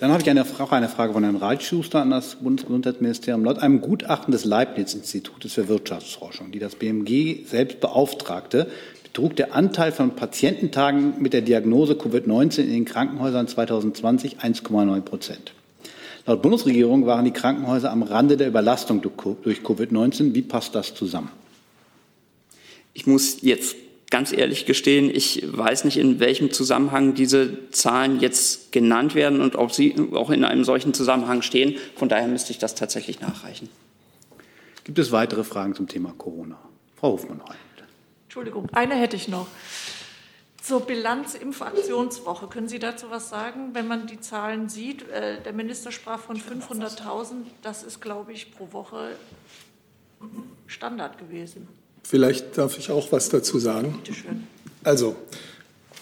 [0.03, 3.45] Dann habe ich eine, auch eine Frage von Herrn Reitschuster an das Bundesgesundheitsministerium.
[3.45, 8.67] Laut einem Gutachten des Leibniz-Institutes für Wirtschaftsforschung, die das BMG selbst beauftragte,
[9.13, 15.53] betrug der Anteil von Patiententagen mit der Diagnose Covid-19 in den Krankenhäusern 2020 1,9 Prozent.
[16.25, 20.33] Laut Bundesregierung waren die Krankenhäuser am Rande der Überlastung durch Covid-19.
[20.33, 21.29] Wie passt das zusammen?
[22.95, 23.75] Ich muss jetzt
[24.09, 29.55] ganz ehrlich gestehen, ich weiß nicht, in welchem Zusammenhang diese Zahlen jetzt genannt werden und
[29.55, 31.75] ob sie auch in einem solchen Zusammenhang stehen.
[31.95, 33.69] Von daher müsste ich das tatsächlich nachreichen.
[34.85, 36.57] Gibt es weitere Fragen zum Thema Corona?
[36.95, 37.41] Frau Hofmann.
[38.33, 39.45] Entschuldigung, eine hätte ich noch.
[40.59, 42.47] Zur Bilanz Impfaktionswoche.
[42.47, 43.75] Können Sie dazu was sagen?
[43.75, 47.43] Wenn man die Zahlen sieht, äh, der Minister sprach von 500.000.
[47.61, 49.09] Das ist, glaube ich, pro Woche
[50.65, 51.67] Standard gewesen.
[52.01, 53.99] Vielleicht darf ich auch was dazu sagen.
[54.03, 54.47] Bitte schön.
[54.83, 55.15] Also,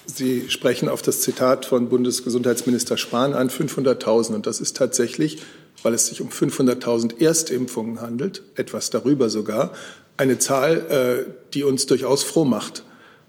[0.06, 4.36] Sie sprechen auf das Zitat von Bundesgesundheitsminister Spahn an, 500.000.
[4.36, 5.42] Und das ist tatsächlich,
[5.84, 9.74] weil es sich um 500.000 Erstimpfungen handelt, etwas darüber sogar,
[10.22, 12.84] eine Zahl, äh, die uns durchaus froh macht.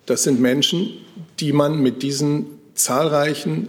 [0.04, 0.90] Das sind Menschen,
[1.40, 3.68] die man mit diesen zahlreichen,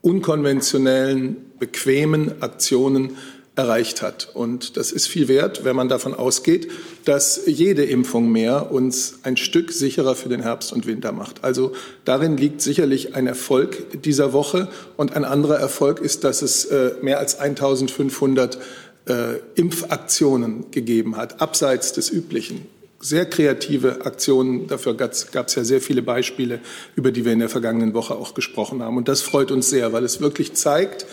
[0.00, 3.16] unkonventionellen, bequemen Aktionen
[3.56, 4.30] erreicht hat.
[4.32, 6.70] Und das ist viel wert, wenn man davon ausgeht,
[7.04, 11.42] dass jede Impfung mehr uns ein Stück sicherer für den Herbst und Winter macht.
[11.42, 11.72] Also
[12.04, 14.68] darin liegt sicherlich ein Erfolg dieser Woche.
[14.96, 18.58] Und ein anderer Erfolg ist, dass es äh, mehr als 1500
[19.06, 22.66] äh, Impfaktionen gegeben hat, abseits des üblichen
[23.00, 24.66] sehr kreative Aktionen.
[24.66, 26.60] Dafür gab es ja sehr viele Beispiele,
[26.94, 28.98] über die wir in der vergangenen Woche auch gesprochen haben.
[28.98, 31.06] Und das freut uns sehr, weil es wirklich zeigt,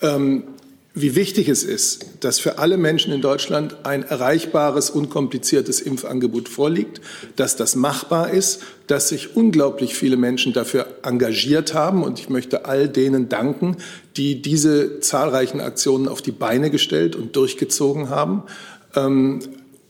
[0.00, 0.44] ähm,
[0.96, 7.00] wie wichtig es ist, dass für alle Menschen in Deutschland ein erreichbares, unkompliziertes Impfangebot vorliegt,
[7.34, 12.04] dass das machbar ist, dass sich unglaublich viele Menschen dafür engagiert haben.
[12.04, 13.78] Und ich möchte all denen danken,
[14.16, 18.44] die diese zahlreichen Aktionen auf die Beine gestellt und durchgezogen haben.
[18.94, 19.40] Ähm,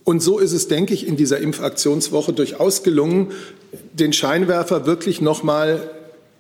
[0.04, 3.32] und so ist es, denke ich, in dieser Impfaktionswoche durchaus gelungen,
[3.92, 5.90] den Scheinwerfer wirklich noch mal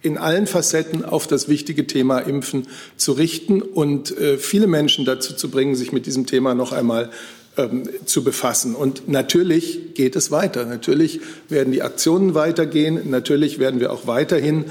[0.04, 2.66] in allen Facetten auf das wichtige Thema Impfen
[2.98, 7.10] zu richten und äh, viele Menschen dazu zu bringen, sich mit diesem Thema noch einmal
[7.56, 8.74] ähm, zu befassen.
[8.74, 10.66] Und natürlich geht es weiter.
[10.66, 13.00] Natürlich werden die Aktionen weitergehen.
[13.08, 14.66] Natürlich werden wir auch weiterhin,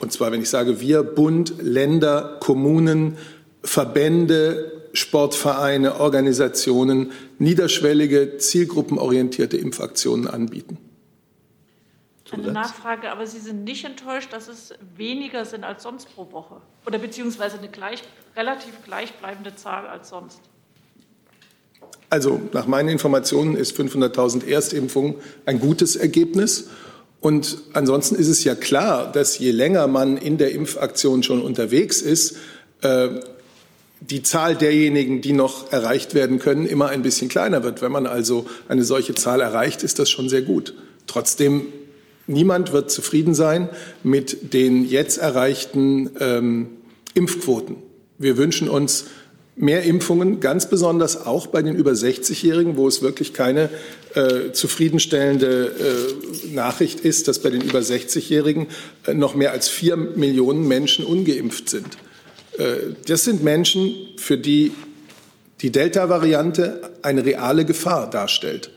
[0.00, 3.18] und zwar, wenn ich sage wir, Bund, Länder, Kommunen,
[3.62, 10.78] Verbände, Sportvereine, Organisationen, niederschwellige, zielgruppenorientierte Impfaktionen anbieten.
[12.32, 16.62] Eine Nachfrage, aber Sie sind nicht enttäuscht, dass es weniger sind als sonst pro Woche
[16.86, 18.02] oder beziehungsweise eine gleich,
[18.36, 20.40] relativ gleichbleibende Zahl als sonst?
[22.08, 25.14] Also nach meinen Informationen ist 500.000 Erstimpfungen
[25.46, 26.68] ein gutes Ergebnis.
[27.20, 32.02] Und ansonsten ist es ja klar, dass je länger man in der Impfaktion schon unterwegs
[32.02, 32.36] ist,
[32.82, 33.08] äh,
[34.00, 37.80] die Zahl derjenigen, die noch erreicht werden können, immer ein bisschen kleiner wird.
[37.82, 40.74] Wenn man also eine solche Zahl erreicht, ist das schon sehr gut.
[41.06, 41.66] Trotzdem,
[42.32, 43.68] niemand wird zufrieden sein
[44.02, 46.68] mit den jetzt erreichten ähm,
[47.14, 47.76] Impfquoten.
[48.18, 49.06] Wir wünschen uns
[49.54, 53.68] mehr Impfungen, ganz besonders auch bei den über 60-Jährigen, wo es wirklich keine
[54.14, 55.66] äh, zufriedenstellende
[56.48, 58.68] äh, Nachricht ist, dass bei den über 60-Jährigen
[59.06, 61.98] äh, noch mehr als vier Millionen Menschen ungeimpft sind.
[62.58, 64.72] Äh, das sind Menschen, für die
[65.60, 68.70] die Delta-Variante eine reale Gefahr darstellt.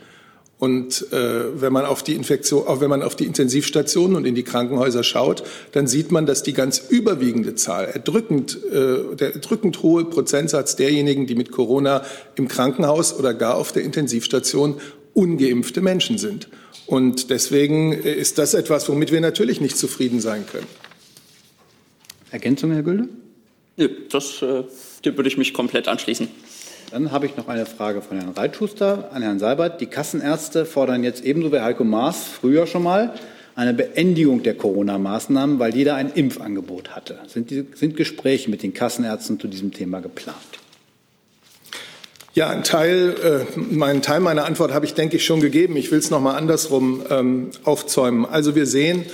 [0.57, 4.35] Und äh, wenn man auf die Infektion, auch wenn man auf die Intensivstationen und in
[4.35, 9.83] die Krankenhäuser schaut, dann sieht man, dass die ganz überwiegende Zahl, erdrückend, äh, der erdrückend
[9.83, 12.03] hohe Prozentsatz derjenigen, die mit Corona
[12.35, 14.79] im Krankenhaus oder gar auf der Intensivstation
[15.13, 16.47] ungeimpfte Menschen sind.
[16.85, 20.67] Und deswegen ist das etwas, womit wir natürlich nicht zufrieden sein können.
[22.31, 23.09] Ergänzung, Herr Gülde?
[23.77, 24.63] Nö, das, äh,
[25.03, 26.27] dem würde ich mich komplett anschließen.
[26.91, 29.82] Dann habe ich noch eine Frage von Herrn Reitschuster an Herrn Seibert.
[29.82, 33.13] Die Kassenärzte fordern jetzt ebenso wie Heiko Maas früher schon mal
[33.56, 37.19] eine Beendigung der Corona-Maßnahmen, weil jeder ein Impfangebot hatte.
[37.28, 40.38] Sind, die, sind Gespräche mit den Kassenärzten zu diesem Thema geplant?
[42.34, 45.78] Ja, ein Teil, äh, meinen Teil meiner Antwort habe ich, denke ich, schon gegeben.
[45.78, 48.26] Ich will es noch mal andersrum ähm, aufzäumen.
[48.26, 49.06] Also wir sehen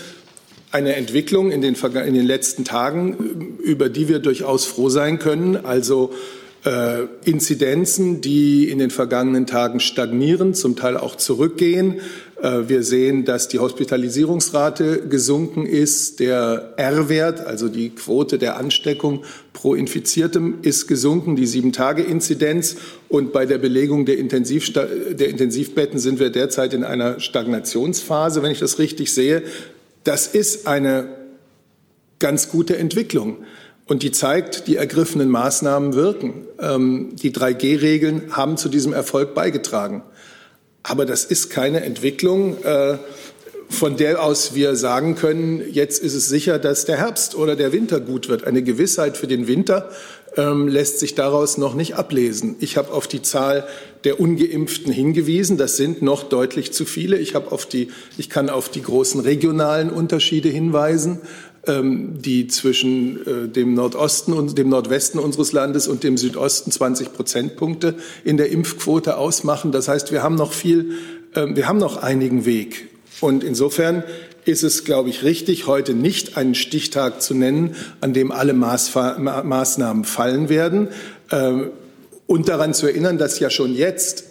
[0.72, 5.56] eine Entwicklung in den, in den letzten Tagen, über die wir durchaus froh sein können.
[5.56, 6.14] Also
[6.64, 12.02] äh, Inzidenzen, die in den vergangenen Tagen stagnieren, zum Teil auch zurückgehen.
[12.42, 16.20] Äh, wir sehen, dass die Hospitalisierungsrate gesunken ist.
[16.20, 22.76] Der R-Wert, also die Quote der Ansteckung pro Infiziertem, ist gesunken, die Sieben-Tage-Inzidenz.
[23.10, 28.60] Und bei der Belegung der, der Intensivbetten sind wir derzeit in einer Stagnationsphase, wenn ich
[28.60, 29.44] das richtig sehe.
[30.04, 31.10] Das ist eine
[32.20, 33.38] ganz gute Entwicklung.
[33.92, 36.46] Und die zeigt, die ergriffenen Maßnahmen wirken.
[36.62, 40.02] Ähm, die 3G-Regeln haben zu diesem Erfolg beigetragen.
[40.82, 42.98] Aber das ist keine Entwicklung, äh,
[43.68, 47.74] von der aus wir sagen können, jetzt ist es sicher, dass der Herbst oder der
[47.74, 48.46] Winter gut wird.
[48.46, 49.90] Eine Gewissheit für den Winter
[50.38, 52.56] ähm, lässt sich daraus noch nicht ablesen.
[52.60, 53.68] Ich habe auf die Zahl
[54.06, 55.58] der ungeimpften hingewiesen.
[55.58, 57.18] Das sind noch deutlich zu viele.
[57.18, 61.20] Ich, auf die, ich kann auf die großen regionalen Unterschiede hinweisen.
[61.68, 67.14] Ähm, die zwischen äh, dem Nordosten und dem Nordwesten unseres Landes und dem Südosten 20
[67.14, 67.94] Prozentpunkte
[68.24, 69.72] in der Impfquote ausmachen.
[69.72, 70.94] Das heißt, wir haben noch viel,
[71.36, 72.88] ähm, wir haben noch einigen Weg.
[73.20, 74.04] Und insofern
[74.44, 80.04] ist es, glaube ich, richtig, heute nicht einen Stichtag zu nennen, an dem alle Maßnahmen
[80.04, 80.88] fallen werden.
[81.32, 81.70] Ähm,
[82.26, 84.24] und daran zu erinnern, dass ja schon jetzt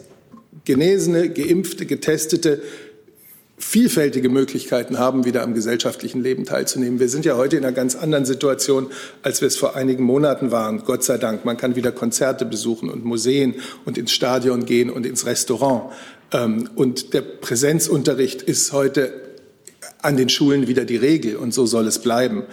[0.65, 2.61] Genesene, Geimpfte, Getestete
[3.61, 6.99] vielfältige Möglichkeiten haben, wieder am gesellschaftlichen Leben teilzunehmen.
[6.99, 8.87] Wir sind ja heute in einer ganz anderen Situation,
[9.23, 10.83] als wir es vor einigen Monaten waren.
[10.83, 11.45] Gott sei Dank.
[11.45, 15.91] Man kann wieder Konzerte besuchen und Museen und ins Stadion gehen und ins Restaurant.
[16.31, 19.13] Ähm, und der Präsenzunterricht ist heute
[20.01, 22.43] an den Schulen wieder die Regel und so soll es bleiben.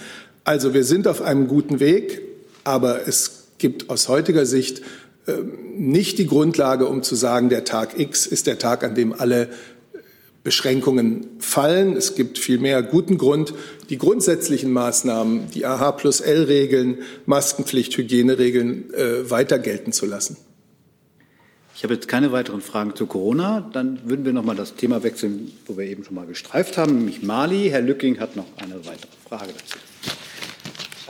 [0.45, 2.23] Also wir sind auf einem guten Weg,
[2.65, 4.83] aber es gibt aus heutiger Sicht
[5.27, 9.13] ähm, nicht die Grundlage, um zu sagen, der Tag X ist der Tag, an dem
[9.13, 9.49] alle
[10.49, 11.95] Beschränkungen fallen.
[11.95, 13.53] Es gibt vielmehr guten Grund,
[13.91, 20.39] die grundsätzlichen Maßnahmen, die AH plus L-Regeln, Maskenpflicht, Hygieneregeln äh, weiter gelten zu lassen.
[21.77, 23.69] Ich habe jetzt keine weiteren Fragen zu Corona.
[23.75, 26.97] Dann würden wir noch mal das Thema wechseln, wo wir eben schon mal gestreift haben,
[26.97, 27.69] nämlich Mali.
[27.69, 29.77] Herr Lücking hat noch eine weitere Frage dazu.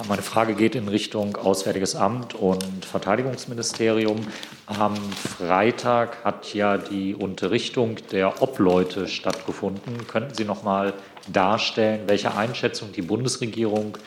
[0.07, 4.21] Meine Frage geht in Richtung Auswärtiges Amt und Verteidigungsministerium.
[4.67, 10.07] Am Freitag hat ja die Unterrichtung der Obleute stattgefunden.
[10.07, 10.95] Könnten Sie noch mal
[11.33, 13.99] darstellen, welche Einschätzung die Bundesregierung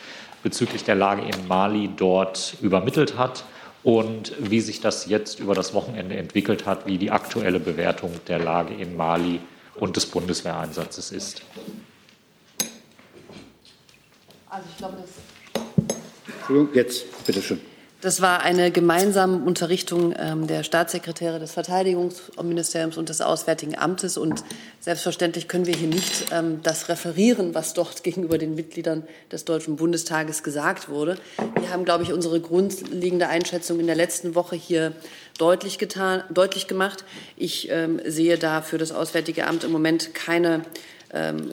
[0.43, 3.43] bezüglich der Lage in Mali dort übermittelt hat
[3.83, 8.39] und wie sich das jetzt über das Wochenende entwickelt hat, wie die aktuelle Bewertung der
[8.39, 9.41] Lage in Mali
[9.75, 11.41] und des Bundeswehreinsatzes ist?
[14.49, 15.09] Also ich glaube, das
[16.27, 17.59] Entschuldigung, jetzt, bitteschön.
[18.01, 24.17] Das war eine gemeinsame Unterrichtung ähm, der Staatssekretäre des Verteidigungsministeriums und des Auswärtigen Amtes.
[24.17, 24.43] Und
[24.79, 29.75] selbstverständlich können wir hier nicht ähm, das referieren, was dort gegenüber den Mitgliedern des Deutschen
[29.75, 31.15] Bundestages gesagt wurde.
[31.59, 34.93] Wir haben, glaube ich, unsere grundlegende Einschätzung in der letzten Woche hier
[35.37, 37.05] deutlich, getan, deutlich gemacht.
[37.37, 40.63] Ich ähm, sehe da für das Auswärtige Amt im Moment keine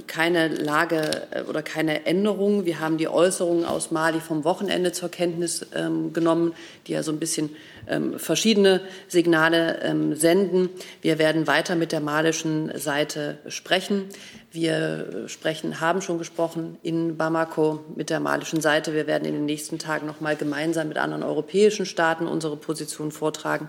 [0.07, 2.65] keine Lage äh, oder keine Änderung.
[2.65, 6.55] Wir haben die Äußerungen aus Mali vom Wochenende zur Kenntnis ähm, genommen,
[6.87, 7.51] die ja so ein bisschen
[7.89, 10.69] ähm, verschiedene Signale senden.
[11.01, 14.05] Wir werden weiter mit der malischen Seite sprechen.
[14.51, 18.95] Wir sprechen, haben schon gesprochen in Bamako mit der malischen Seite.
[18.95, 23.11] Wir werden in den nächsten Tagen noch mal gemeinsam mit anderen europäischen Staaten unsere Position
[23.11, 23.69] vortragen.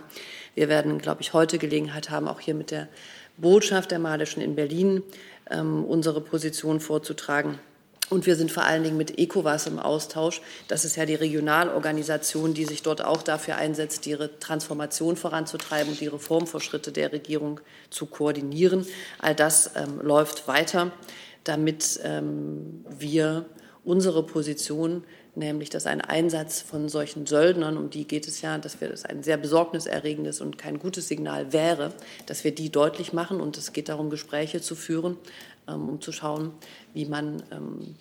[0.56, 2.88] Wir werden, glaube ich, heute Gelegenheit haben, auch hier mit der
[3.38, 5.04] Botschaft der malischen in Berlin
[5.50, 7.60] ähm, unsere Position vorzutragen.
[8.10, 10.42] Und wir sind vor allen Dingen mit ECOWAS im Austausch.
[10.68, 16.00] Das ist ja die Regionalorganisation, die sich dort auch dafür einsetzt, ihre Transformation voranzutreiben und
[16.00, 17.60] die Reformvorschritte der Regierung
[17.92, 18.88] zu koordinieren.
[19.20, 20.92] All das ähm, läuft weiter,
[21.44, 23.46] damit ähm, wir
[23.84, 25.04] unsere Position
[25.40, 29.06] nämlich dass ein Einsatz von solchen Söldnern, um die geht es ja, dass wir das
[29.06, 31.94] ein sehr besorgniserregendes und kein gutes Signal wäre,
[32.28, 35.18] dass wir die deutlich machen und es geht darum, Gespräche zu führen,
[35.68, 36.52] ähm, um zu schauen,
[36.94, 37.96] wie man, ähm,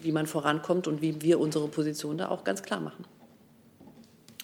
[0.00, 3.04] wie man vorankommt und wie wir unsere Position da auch ganz klar machen.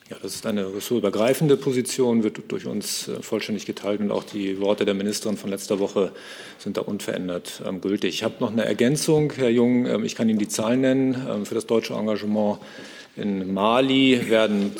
[0.09, 4.61] Ja, das ist eine ressortübergreifende Position, wird durch uns äh, vollständig geteilt und auch die
[4.61, 6.13] Worte der Ministerin von letzter Woche
[6.59, 8.15] sind da unverändert ähm, gültig.
[8.15, 9.85] Ich habe noch eine Ergänzung, Herr Jung.
[9.87, 11.27] Ähm, ich kann Ihnen die Zahlen nennen.
[11.29, 12.61] Ähm, für das deutsche Engagement
[13.17, 14.77] in Mali werden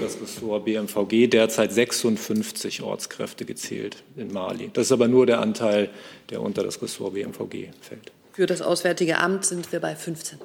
[0.00, 4.70] das Ressort BMVG derzeit 56 Ortskräfte gezählt in Mali.
[4.72, 5.90] Das ist aber nur der Anteil,
[6.30, 8.12] der unter das Ressort BMVG fällt.
[8.32, 10.38] Für das Auswärtige Amt sind wir bei 15.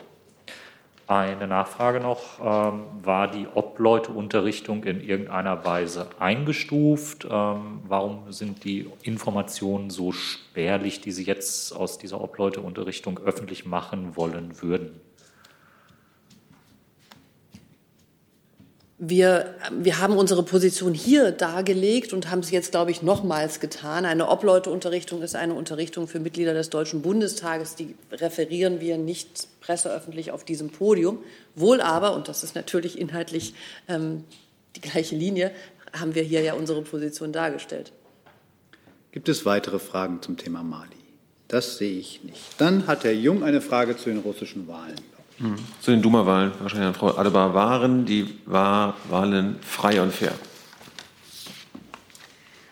[1.06, 2.39] Eine Nachfrage noch.
[2.39, 7.28] Ähm, war die Obleuteunterrichtung in irgendeiner Weise eingestuft?
[7.30, 14.16] Ähm, warum sind die Informationen so spärlich, die Sie jetzt aus dieser Obleuteunterrichtung öffentlich machen
[14.16, 15.01] wollen würden?
[19.06, 24.06] Wir, wir haben unsere Position hier dargelegt und haben es jetzt, glaube ich, nochmals getan.
[24.06, 27.76] Eine Obleuteunterrichtung ist eine Unterrichtung für Mitglieder des Deutschen Bundestages.
[27.76, 31.20] Die referieren wir nicht presseöffentlich auf diesem Podium.
[31.54, 33.56] Wohl aber, und das ist natürlich inhaltlich
[33.89, 34.24] ähm,
[34.78, 35.51] die gleiche Linie,
[35.91, 37.91] haben wir hier ja unsere Position dargestellt.
[39.12, 40.95] Gibt es weitere Fragen zum Thema Mali?
[41.49, 42.39] Das sehe ich nicht.
[42.58, 44.95] Dann hat Herr Jung eine Frage zu den russischen Wahlen.
[45.82, 50.34] Zu den Duma-Wahlen, wahrscheinlich an Frau Adebar, waren die Wahlen frei und fair?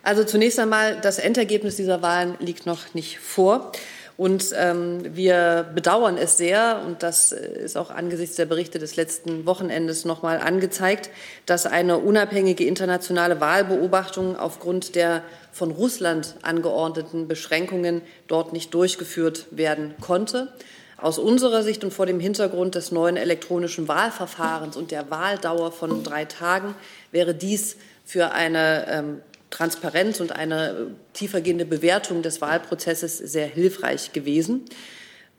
[0.04, 3.72] Also zunächst einmal, das Endergebnis dieser Wahlen liegt noch nicht vor.
[4.18, 9.46] Und ähm, wir bedauern es sehr, und das ist auch angesichts der Berichte des letzten
[9.46, 11.10] Wochenendes noch mal angezeigt,
[11.46, 19.96] dass eine unabhängige internationale Wahlbeobachtung aufgrund der von Russland angeordneten Beschränkungen dort nicht durchgeführt werden
[20.00, 20.54] konnte.
[21.02, 26.04] Aus unserer Sicht und vor dem Hintergrund des neuen elektronischen Wahlverfahrens und der Wahldauer von
[26.04, 26.76] drei Tagen
[27.12, 34.66] wäre dies für eine ähm, Transparenz und eine tiefergehende Bewertung des Wahlprozesses sehr hilfreich gewesen.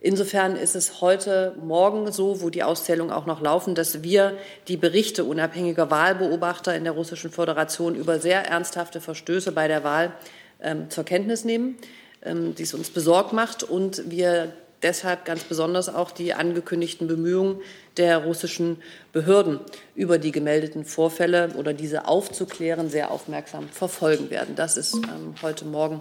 [0.00, 4.36] Insofern ist es heute Morgen so, wo die Auszählungen auch noch laufen, dass wir
[4.66, 10.12] die Berichte unabhängiger Wahlbeobachter in der Russischen Föderation über sehr ernsthafte Verstöße bei der Wahl
[10.60, 11.76] ähm, zur Kenntnis nehmen,
[12.24, 14.52] ähm, die es uns besorgt macht und wir
[14.82, 17.60] deshalb ganz besonders auch die angekündigten Bemühungen
[17.96, 18.78] der russischen
[19.12, 19.60] Behörden
[19.94, 24.54] über die gemeldeten Vorfälle oder diese aufzuklären sehr aufmerksam verfolgen werden.
[24.56, 26.00] Das ist ähm, heute Morgen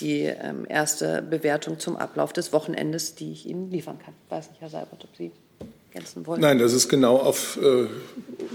[0.00, 4.14] die ähm, erste Bewertung zum Ablauf des Wochenendes, die ich Ihnen liefern kann.
[4.26, 5.30] Ich weiß nicht, Herr Seibert, ob Sie
[5.94, 6.40] ergänzen wollen.
[6.40, 7.86] Nein, das ist genau auf, äh,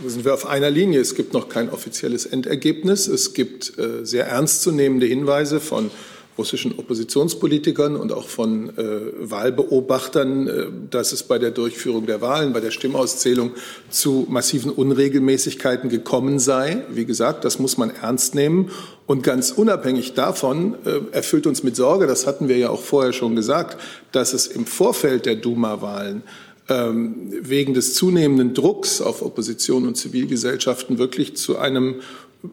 [0.07, 0.99] sind wir auf einer Linie.
[0.99, 3.07] Es gibt noch kein offizielles Endergebnis.
[3.07, 5.91] Es gibt äh, sehr ernstzunehmende Hinweise von
[6.39, 8.81] russischen Oppositionspolitikern und auch von äh,
[9.19, 13.51] Wahlbeobachtern, äh, dass es bei der Durchführung der Wahlen, bei der Stimmauszählung
[13.89, 16.83] zu massiven Unregelmäßigkeiten gekommen sei.
[16.89, 18.71] Wie gesagt, das muss man ernst nehmen.
[19.05, 23.11] Und ganz unabhängig davon äh, erfüllt uns mit Sorge, das hatten wir ja auch vorher
[23.11, 23.77] schon gesagt,
[24.11, 26.23] dass es im Vorfeld der Duma-Wahlen
[26.69, 31.95] ähm, wegen des zunehmenden Drucks auf Opposition und Zivilgesellschaften wirklich zu einem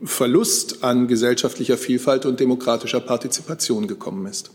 [0.03, 4.51] Verlust an gesellschaftlicher Vielfalt und demokratischer Partizipation gekommen ist.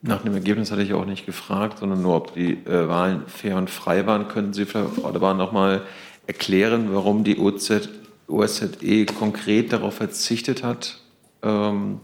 [0.00, 3.56] Nach dem Ergebnis hatte ich auch nicht gefragt, sondern nur, ob die äh, Wahlen fair
[3.56, 4.28] und frei waren.
[4.28, 5.82] Könnten Sie, Frau Adebar, noch mal
[6.26, 7.88] erklären, warum die OZ,
[8.28, 11.00] OSZE konkret darauf verzichtet hat,
[11.42, 12.00] ähm,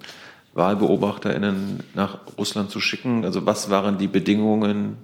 [0.55, 3.25] WahlbeobachterInnen nach Russland zu schicken?
[3.25, 4.97] Also was waren die Bedingungen,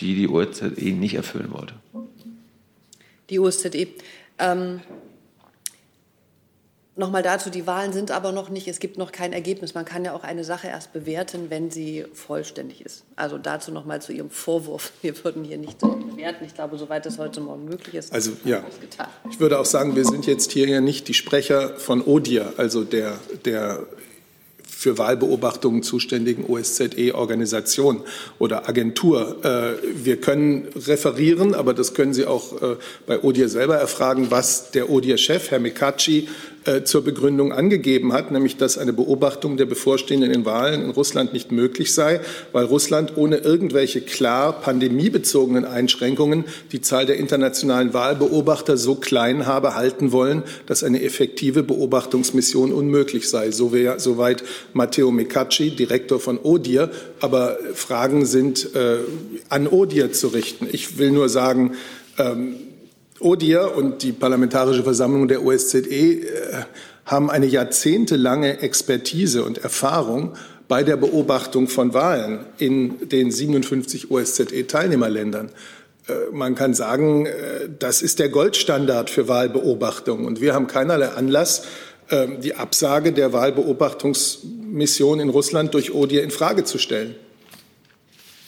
[0.00, 1.74] die die OSZE nicht erfüllen wollte?
[3.28, 3.88] Die OSZE.
[4.38, 4.80] Ähm,
[6.96, 9.74] Nochmal dazu, die Wahlen sind aber noch nicht, es gibt noch kein Ergebnis.
[9.74, 13.02] Man kann ja auch eine Sache erst bewerten, wenn sie vollständig ist.
[13.16, 14.92] Also dazu nochmal zu Ihrem Vorwurf.
[15.02, 16.44] Wir würden hier nicht bewerten.
[16.44, 18.62] Ich glaube, soweit es heute Morgen möglich ist, also ja,
[19.28, 22.84] ich würde auch sagen, wir sind jetzt hier ja nicht die Sprecher von ODIR, also
[22.84, 23.86] der, der
[24.84, 28.02] für Wahlbeobachtungen zuständigen OSZE-Organisation
[28.38, 29.42] oder Agentur.
[29.42, 32.76] Äh, wir können referieren, aber das können Sie auch äh,
[33.06, 36.53] bei ODIR selber erfragen, was der ODIR-Chef, Herr Mekaci, äh,
[36.84, 41.94] zur Begründung angegeben hat, nämlich dass eine Beobachtung der bevorstehenden Wahlen in Russland nicht möglich
[41.94, 42.20] sei,
[42.52, 49.74] weil Russland ohne irgendwelche klar pandemiebezogenen Einschränkungen die Zahl der internationalen Wahlbeobachter so klein habe
[49.74, 53.50] halten wollen, dass eine effektive Beobachtungsmission unmöglich sei.
[53.50, 56.90] So wär, soweit Matteo Mecacci, Direktor von ODIR.
[57.20, 58.98] Aber Fragen sind äh,
[59.48, 60.66] an ODIR zu richten.
[60.70, 61.72] Ich will nur sagen,
[62.18, 62.56] ähm,
[63.20, 66.22] ODIR und die Parlamentarische Versammlung der OSZE äh,
[67.04, 70.34] haben eine jahrzehntelange Expertise und Erfahrung
[70.68, 75.50] bei der Beobachtung von Wahlen in den 57 OSZE-Teilnehmerländern.
[76.08, 80.24] Äh, man kann sagen, äh, das ist der Goldstandard für Wahlbeobachtung.
[80.24, 81.64] Und wir haben keinerlei Anlass,
[82.10, 87.14] ähm, die Absage der Wahlbeobachtungsmission in Russland durch ODIR in Frage zu stellen.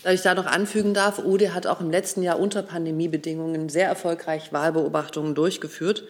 [0.06, 3.88] Da ich da noch anfügen darf, ODE hat auch im letzten Jahr unter Pandemiebedingungen sehr
[3.88, 6.04] erfolgreich Wahlbeobachtungen durchgeführt.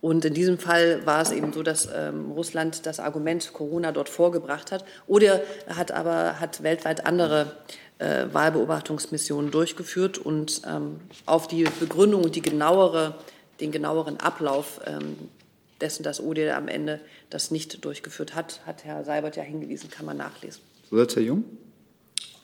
[0.00, 4.08] Und in diesem Fall war es eben so, dass ähm, Russland das Argument Corona dort
[4.08, 4.84] vorgebracht hat.
[5.08, 7.56] ODE hat aber hat weltweit andere
[7.98, 13.16] äh, Wahlbeobachtungsmissionen durchgeführt und ähm, auf die Begründung und die genauere,
[13.58, 15.16] den genaueren Ablauf ähm,
[15.80, 20.06] dessen, dass ODE am Ende das nicht durchgeführt hat, hat Herr Seibert ja hingewiesen, kann
[20.06, 20.62] man nachlesen.
[20.88, 21.42] Zusatz, Herr Jung?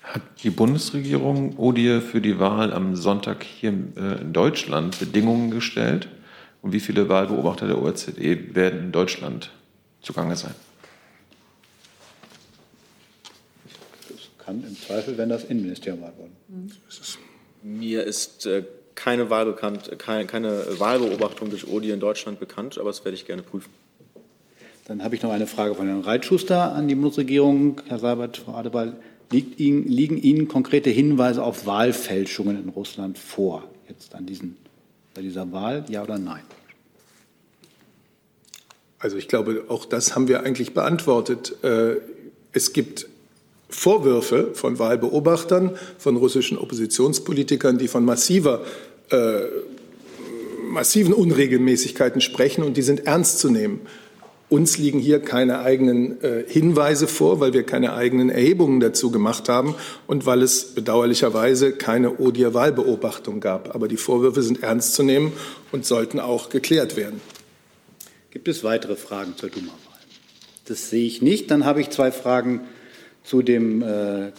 [0.06, 6.08] Hat die Bundesregierung ODIR für die Wahl am Sonntag hier äh, in Deutschland Bedingungen gestellt?
[6.62, 9.50] Und wie viele Wahlbeobachter der OSZE werden in Deutschland
[10.02, 10.54] zugange sein?
[14.08, 16.36] Das kann im Zweifel, wenn das Innenministerium antworten.
[16.48, 16.70] Mhm.
[17.62, 18.62] Mir ist äh,
[18.94, 23.26] keine, Wahl bekannt, keine, keine Wahlbeobachtung durch ODIR in Deutschland bekannt, aber das werde ich
[23.26, 23.72] gerne prüfen.
[24.86, 27.82] Dann habe ich noch eine Frage von Herrn Reitschuster an die Bundesregierung.
[27.88, 28.92] Herr Seibert, Frau Adebar,
[29.32, 34.56] Ihnen, liegen Ihnen konkrete Hinweise auf Wahlfälschungen in Russland vor, jetzt an diesen,
[35.14, 36.42] bei dieser Wahl, ja oder nein?
[38.98, 41.62] Also ich glaube, auch das haben wir eigentlich beantwortet.
[41.62, 41.96] Äh,
[42.52, 43.08] es gibt
[43.68, 48.64] Vorwürfe von Wahlbeobachtern, von russischen Oppositionspolitikern, die von massiver,
[49.10, 49.42] äh,
[50.70, 53.80] massiven Unregelmäßigkeiten sprechen, und die sind ernst zu nehmen.
[54.48, 59.48] Uns liegen hier keine eigenen äh, Hinweise vor, weil wir keine eigenen Erhebungen dazu gemacht
[59.48, 59.74] haben
[60.06, 63.74] und weil es bedauerlicherweise keine ODIR-Wahlbeobachtung gab.
[63.74, 65.32] Aber die Vorwürfe sind ernst zu nehmen
[65.72, 67.20] und sollten auch geklärt werden.
[68.30, 69.98] Gibt es weitere Fragen zur Duma-Wahl?
[70.66, 71.50] Das sehe ich nicht.
[71.50, 72.60] Dann habe ich zwei Fragen
[73.24, 74.30] zu dem äh,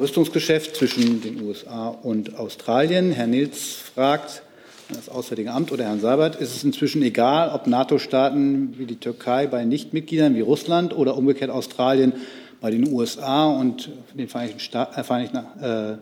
[0.00, 3.12] Rüstungsgeschäft zwischen den USA und Australien.
[3.12, 4.42] Herr Nils fragt,
[4.88, 9.46] das Auswärtige Amt oder Herrn Seibert, ist es inzwischen egal, ob NATO-Staaten wie die Türkei
[9.46, 12.12] bei Nichtmitgliedern wie Russland oder umgekehrt Australien
[12.60, 15.96] bei den USA und den Vereinigten, Sta äh, Vereinigten, äh,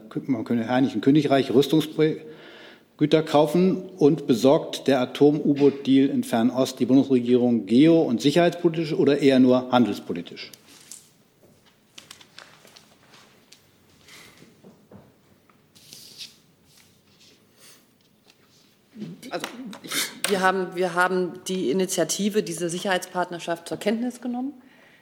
[0.65, 8.93] Vereinigten Königreich Rüstungsgüter kaufen und besorgt der Atom-U-Boot-Deal in Fernost die Bundesregierung geo- und sicherheitspolitisch
[8.93, 10.51] oder eher nur handelspolitisch?
[19.33, 19.47] Also
[20.29, 24.53] wir haben, wir haben die Initiative, diese Sicherheitspartnerschaft zur Kenntnis genommen.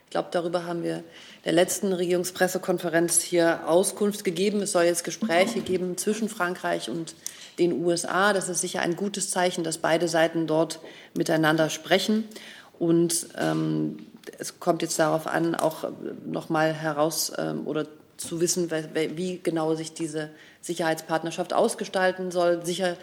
[0.05, 1.03] Ich glaube, darüber haben wir
[1.43, 4.61] der letzten Regierungspressekonferenz hier Auskunft gegeben.
[4.61, 7.13] Es soll jetzt Gespräche geben zwischen Frankreich und
[7.59, 8.31] den USA.
[8.31, 10.79] Das ist sicher ein gutes Zeichen, dass beide Seiten dort
[11.13, 12.23] miteinander sprechen.
[12.79, 13.97] Und ähm,
[14.39, 15.91] es kommt jetzt darauf an, auch
[16.25, 17.85] noch mal heraus ähm, oder
[18.21, 20.29] zu wissen, wie genau sich diese
[20.61, 22.65] Sicherheitspartnerschaft ausgestalten soll.
[22.65, 22.95] Sicher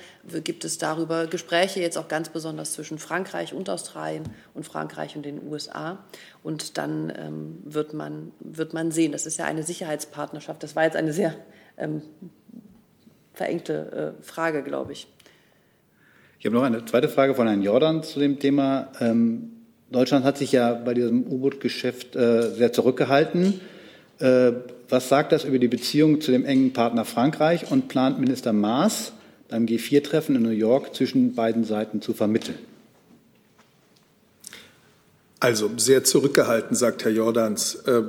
[0.45, 5.25] gibt es darüber Gespräche, jetzt auch ganz besonders zwischen Frankreich und Australien und Frankreich und
[5.25, 5.99] den USA.
[6.43, 9.13] Und dann ähm, wird, man, wird man sehen.
[9.13, 10.63] Das ist ja eine Sicherheitspartnerschaft.
[10.63, 11.35] Das war jetzt eine sehr
[11.77, 12.03] ähm,
[13.35, 15.09] verengte äh, Frage, glaube ich.
[16.39, 18.93] Ich habe noch eine zweite Frage von Herrn Jordan zu dem Thema.
[19.01, 19.51] Ähm,
[19.91, 23.61] Deutschland hat sich ja bei diesem U-Boot-Geschäft äh, sehr zurückgehalten.
[24.19, 24.53] Äh,
[24.89, 29.13] was sagt das über die Beziehung zu dem engen Partner Frankreich und plant Minister Maas
[29.49, 32.59] beim G4-Treffen in New York zwischen beiden Seiten zu vermitteln?
[35.41, 37.77] Also sehr zurückgehalten, sagt Herr Jordans.
[37.87, 38.03] Äh,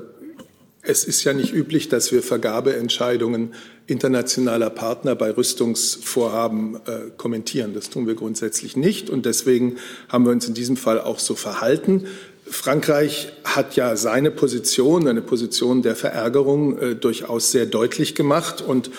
[0.81, 3.53] es ist ja nicht üblich, dass wir Vergabeentscheidungen
[3.85, 6.79] internationaler Partner bei Rüstungsvorhaben äh,
[7.17, 7.73] kommentieren.
[7.73, 9.09] Das tun wir grundsätzlich nicht.
[9.09, 12.05] Und deswegen haben wir uns in diesem Fall auch so verhalten.
[12.51, 18.61] Frankreich hat ja seine Position, eine Position der Verärgerung, äh, durchaus sehr deutlich gemacht.
[18.61, 18.89] Und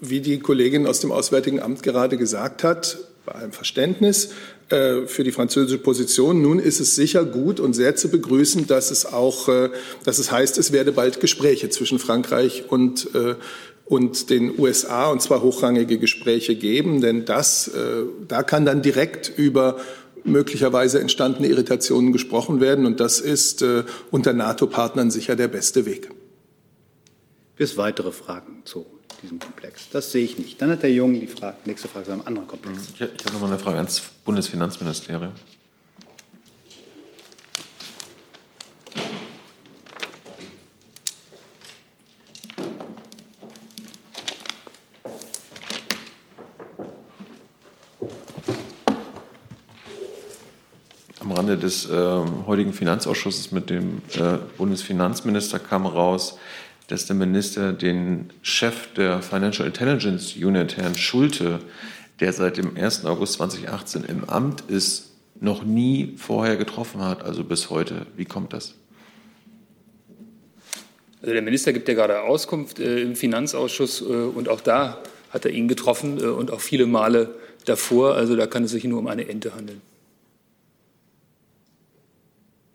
[0.00, 4.30] wie die Kollegin aus dem Auswärtigen Amt gerade gesagt hat, bei allem Verständnis,
[4.70, 6.40] äh, für die französische Position.
[6.40, 9.70] Nun ist es sicher gut und sehr zu begrüßen, dass es auch, äh,
[10.04, 13.08] dass es heißt, es werde bald Gespräche zwischen Frankreich und
[13.84, 17.72] und den USA und zwar hochrangige Gespräche geben, denn das,
[18.28, 19.78] da kann dann direkt über
[20.24, 23.64] möglicherweise entstandene Irritationen gesprochen werden und das ist
[24.10, 26.10] unter NATO-Partnern sicher der beste Weg.
[27.56, 28.86] Bis weitere Fragen zu
[29.22, 29.88] diesem Komplex?
[29.90, 30.60] Das sehe ich nicht.
[30.62, 32.88] Dann hat Herr Jung die Frage, nächste Frage zu einem anderen Komplex.
[32.94, 35.32] Ich, ich habe noch mal eine Frage ans Bundesfinanzministerium.
[51.50, 56.38] Am Rande des äh, heutigen Finanzausschusses mit dem äh, Bundesfinanzminister kam raus,
[56.86, 61.58] dass der Minister den Chef der Financial Intelligence Unit, Herrn Schulte,
[62.20, 63.04] der seit dem 1.
[63.04, 68.06] August 2018 im Amt ist, noch nie vorher getroffen hat, also bis heute.
[68.16, 68.76] Wie kommt das?
[71.22, 74.98] Also der Minister gibt ja gerade Auskunft äh, im Finanzausschuss äh, und auch da
[75.30, 77.34] hat er ihn getroffen äh, und auch viele Male
[77.64, 78.14] davor.
[78.14, 79.82] Also da kann es sich nur um eine Ente handeln.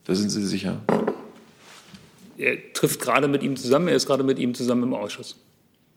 [0.06, 0.82] Da sind Sie sicher?
[2.38, 5.36] er trifft gerade mit ihm zusammen, er ist gerade mit ihm zusammen im Ausschuss.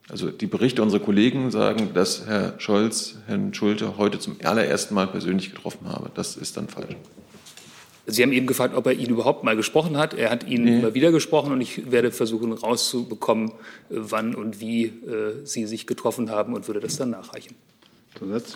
[0.09, 5.07] Also die Berichte unserer Kollegen sagen, dass Herr Scholz Herrn Schulte heute zum allerersten Mal
[5.07, 6.11] persönlich getroffen habe.
[6.15, 6.97] Das ist dann falsch.
[8.07, 10.15] Sie haben eben gefragt, ob er ihn überhaupt mal gesprochen hat.
[10.15, 10.79] Er hat ihn nee.
[10.79, 13.53] immer wieder gesprochen und ich werde versuchen rauszubekommen,
[13.91, 17.55] wann und wie äh, Sie sich getroffen haben und würde das dann nachreichen.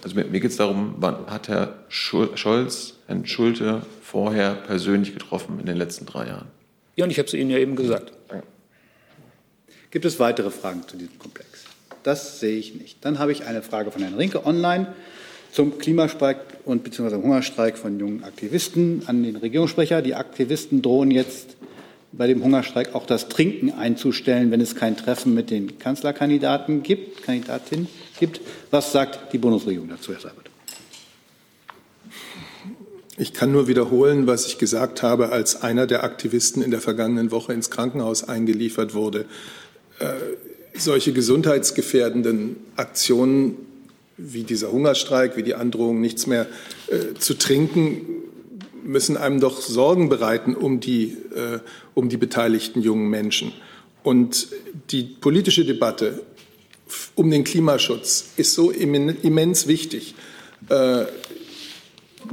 [0.03, 5.61] Also mir, mir geht es darum, wann hat Herr Scholz Herrn Schulte vorher persönlich getroffen
[5.61, 6.49] in den letzten drei Jahren?
[6.97, 8.13] Ja, und ich habe es Ihnen ja eben gesagt.
[9.91, 11.65] Gibt es weitere Fragen zu diesem Komplex?
[12.03, 13.05] Das sehe ich nicht.
[13.05, 14.95] Dann habe ich eine Frage von Herrn Rinke online
[15.53, 20.03] zum Klimastreik und beziehungsweise Hungerstreik von jungen Aktivisten an den Regierungssprecher.
[20.03, 21.57] Die Aktivisten drohen jetzt
[22.11, 27.23] bei dem Hungerstreik auch das Trinken einzustellen, wenn es kein Treffen mit den Kanzlerkandidaten gibt,
[27.23, 27.87] Kandidatin
[28.23, 28.41] gibt.
[28.71, 30.49] Was sagt die Bundesregierung dazu, Herr Seibert?
[33.19, 37.33] Ich kann nur wiederholen, was ich gesagt habe, als einer der Aktivisten in der vergangenen
[37.33, 39.27] Woche ins Krankenhaus eingeliefert wurde.
[39.99, 40.13] Äh,
[40.75, 43.57] solche gesundheitsgefährdenden Aktionen
[44.17, 46.47] wie dieser Hungerstreik, wie die Androhung, nichts mehr
[46.87, 48.07] äh, zu trinken,
[48.85, 51.59] müssen einem doch Sorgen bereiten um die, äh,
[51.95, 53.53] um die beteiligten jungen Menschen.
[54.05, 54.49] Und
[54.91, 56.23] die politische Debatte
[57.15, 60.15] um den Klimaschutz ist so immens wichtig.
[60.69, 61.07] Äh,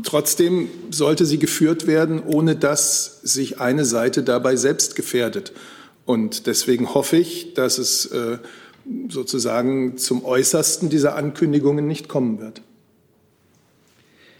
[0.03, 5.51] Trotzdem sollte sie geführt werden, ohne dass sich eine Seite dabei selbst gefährdet.
[6.05, 8.37] Und deswegen hoffe ich, dass es äh,
[9.09, 12.61] sozusagen zum Äußersten dieser Ankündigungen nicht kommen wird.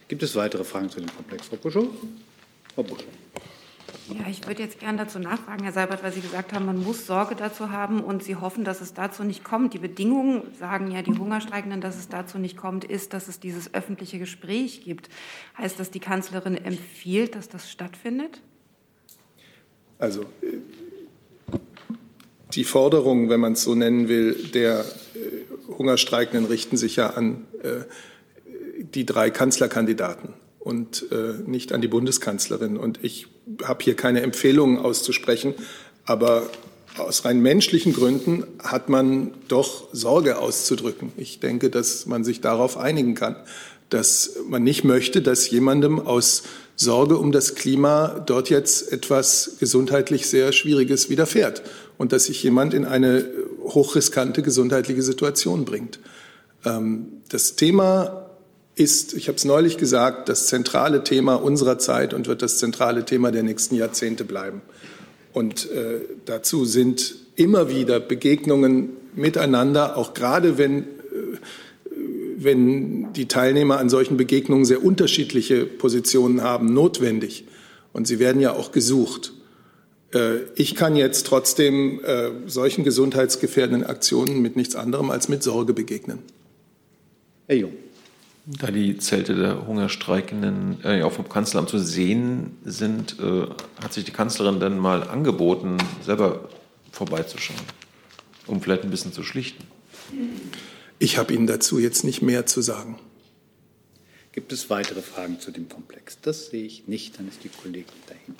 [0.07, 1.87] Gibt es weitere Fragen zu dem Komplex, Frau Buschow?
[2.73, 3.05] Frau Buschow.
[4.09, 7.05] Ja, ich würde jetzt gerne dazu nachfragen, Herr Seibert, weil Sie gesagt haben, man muss
[7.05, 9.75] Sorge dazu haben und Sie hoffen, dass es dazu nicht kommt.
[9.75, 13.73] Die Bedingungen, sagen ja die Hungerstreikenden, dass es dazu nicht kommt, ist, dass es dieses
[13.73, 15.09] öffentliche Gespräch gibt.
[15.57, 18.41] Heißt das, die Kanzlerin empfiehlt, dass das stattfindet?
[19.99, 20.25] Also
[22.55, 27.45] die Forderungen, wenn man es so nennen will, der äh, Hungerstreikenden richten sich ja an
[27.61, 27.81] äh,
[28.81, 32.77] die drei Kanzlerkandidaten und äh, nicht an die Bundeskanzlerin.
[32.77, 33.27] Und ich
[33.63, 35.53] habe hier keine Empfehlungen auszusprechen,
[36.05, 36.49] aber
[36.97, 41.11] aus rein menschlichen Gründen hat man doch Sorge auszudrücken.
[41.17, 43.35] Ich denke, dass man sich darauf einigen kann,
[43.89, 46.43] dass man nicht möchte, dass jemandem aus
[46.75, 51.61] Sorge um das Klima dort jetzt etwas gesundheitlich sehr Schwieriges widerfährt
[51.97, 53.25] und dass sich jemand in eine
[53.63, 55.99] hochriskante gesundheitliche Situation bringt.
[56.65, 58.18] Ähm, das Thema
[58.79, 63.03] ist, ich habe es neulich gesagt, das zentrale Thema unserer Zeit und wird das zentrale
[63.03, 64.61] Thema der nächsten Jahrzehnte bleiben.
[65.33, 70.85] Und äh, dazu sind immer wieder Begegnungen miteinander, auch gerade wenn, äh,
[72.37, 77.45] wenn die Teilnehmer an solchen Begegnungen sehr unterschiedliche Positionen haben, notwendig.
[77.91, 79.33] Und sie werden ja auch gesucht.
[80.13, 85.73] Äh, ich kann jetzt trotzdem äh, solchen gesundheitsgefährdenden Aktionen mit nichts anderem als mit Sorge
[85.73, 86.19] begegnen.
[87.47, 87.73] Herr Jung.
[88.51, 93.45] Da die Zelte der Hungerstreikenden äh, auch vom Kanzleramt zu sehen sind, äh,
[93.83, 96.49] hat sich die Kanzlerin dann mal angeboten, selber
[96.91, 97.59] vorbeizuschauen,
[98.47, 99.63] um vielleicht ein bisschen zu schlichten.
[100.97, 102.97] Ich habe Ihnen dazu jetzt nicht mehr zu sagen.
[104.31, 106.17] Gibt es weitere Fragen zu dem Komplex?
[106.19, 107.19] Das sehe ich nicht.
[107.19, 108.35] Dann ist die Kollegin dahin.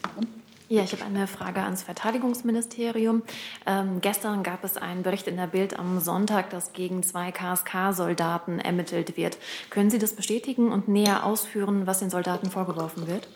[0.72, 3.24] Ja, ich habe eine Frage ans Verteidigungsministerium.
[3.66, 8.60] Ähm, gestern gab es einen Bericht in der Bild am Sonntag, dass gegen zwei KSK-Soldaten
[8.60, 9.40] ermittelt wird.
[9.72, 13.28] Können Sie das bestätigen und näher ausführen, was den Soldaten vorgeworfen wird?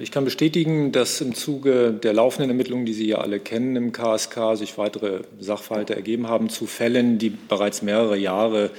[0.00, 3.92] Ich kann bestätigen, dass im Zuge der laufenden Ermittlungen, die Sie ja alle kennen im
[3.92, 8.70] KSK, sich weitere Sachverhalte ergeben haben zu Fällen, die bereits mehrere Jahre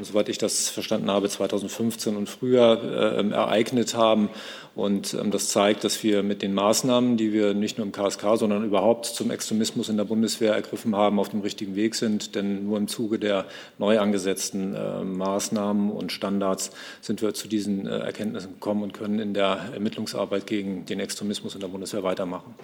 [0.00, 4.30] soweit ich das verstanden habe, 2015 und früher äh, ereignet haben.
[4.74, 8.36] Und ähm, das zeigt, dass wir mit den Maßnahmen, die wir nicht nur im KSK,
[8.36, 12.34] sondern überhaupt zum Extremismus in der Bundeswehr ergriffen haben, auf dem richtigen Weg sind.
[12.34, 13.44] Denn nur im Zuge der
[13.78, 16.70] neu angesetzten äh, Maßnahmen und Standards
[17.00, 21.54] sind wir zu diesen äh, Erkenntnissen gekommen und können in der Ermittlungsarbeit gegen den Extremismus
[21.54, 22.54] in der Bundeswehr weitermachen.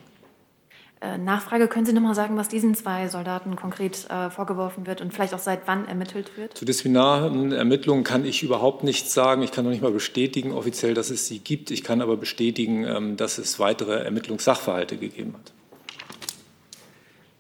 [1.03, 5.01] Äh, Nachfrage, können Sie noch mal sagen, was diesen zwei Soldaten konkret äh, vorgeworfen wird
[5.01, 6.59] und vielleicht auch seit wann ermittelt wird?
[6.59, 9.41] Zu disziplinaren Ermittlungen kann ich überhaupt nichts sagen.
[9.41, 11.71] Ich kann noch nicht mal bestätigen offiziell, dass es sie gibt.
[11.71, 15.53] Ich kann aber bestätigen, ähm, dass es weitere Ermittlungssachverhalte gegeben hat.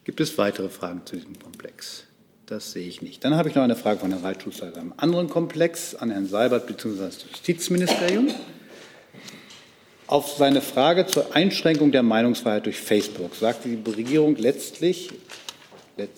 [0.04, 2.04] Gibt es weitere Fragen zu diesem Komplex?
[2.46, 3.22] Das sehe ich nicht.
[3.24, 6.26] Dann habe ich noch eine Frage von Herrn Reitschuster aus einem anderen Komplex an Herrn
[6.26, 6.96] Seibert bzw.
[6.96, 8.28] das Justizministerium.
[10.11, 15.08] Auf seine Frage zur Einschränkung der Meinungsfreiheit durch Facebook sagte die Regierung letztlich,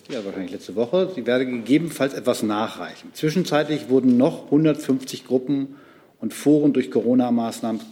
[0.09, 3.11] ja, wahrscheinlich letzte Woche, sie werde gegebenenfalls etwas nachreichen.
[3.13, 5.77] Zwischenzeitlich wurden noch 150 Gruppen
[6.23, 7.83] und Foren durch Corona-Maßnahmen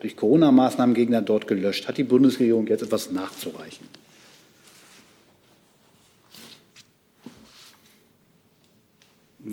[0.00, 1.88] durch Corona-Maßnahmen dort gelöscht.
[1.88, 3.88] Hat die Bundesregierung jetzt etwas nachzureichen?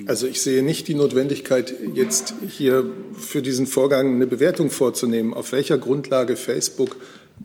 [0.07, 2.85] Also ich sehe nicht die Notwendigkeit, jetzt hier
[3.17, 6.95] für diesen Vorgang eine Bewertung vorzunehmen, auf welcher Grundlage Facebook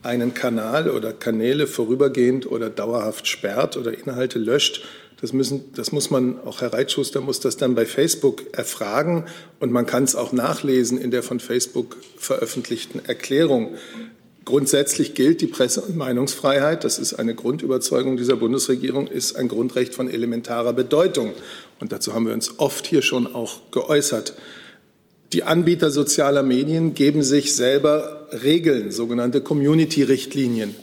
[0.03, 4.85] einen Kanal oder Kanäle vorübergehend oder dauerhaft sperrt oder Inhalte löscht.
[5.21, 9.25] Das, müssen, das muss man, auch Herr Reitschuster muss das dann bei Facebook erfragen
[9.59, 13.75] und man kann es auch nachlesen in der von Facebook veröffentlichten Erklärung.
[14.49, 19.95] Grundsätzlich gilt die Presse- und Meinungsfreiheit, das ist eine Grundüberzeugung dieser Bundesregierung, ist ein Grundrecht
[19.95, 21.35] von elementarer Bedeutung.
[21.81, 24.33] Und dazu haben wir uns oft hier schon auch geäußert.
[25.35, 30.75] Die Anbieter sozialer Medien geben sich selber Regeln, sogenannte Community-Richtlinien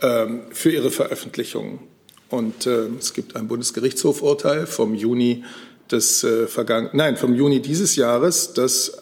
[0.00, 1.80] ähm, für ihre Veröffentlichungen.
[2.28, 5.42] Und äh, es gibt ein Bundesgerichtshofurteil vom Juni
[5.90, 9.01] des äh, vergangenen, nein, vom Juni dieses Jahres, das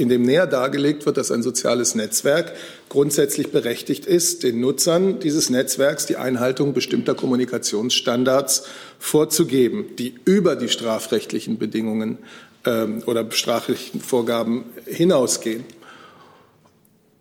[0.00, 2.54] in dem näher dargelegt wird, dass ein soziales Netzwerk
[2.88, 8.64] grundsätzlich berechtigt ist, den Nutzern dieses Netzwerks die Einhaltung bestimmter Kommunikationsstandards
[8.98, 12.18] vorzugeben, die über die strafrechtlichen Bedingungen
[12.64, 15.64] ähm, oder strafrechtlichen Vorgaben hinausgehen.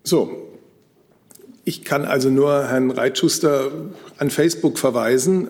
[0.03, 0.45] So.
[1.65, 3.69] Ich kann also nur Herrn Reitschuster
[4.17, 5.49] an Facebook verweisen.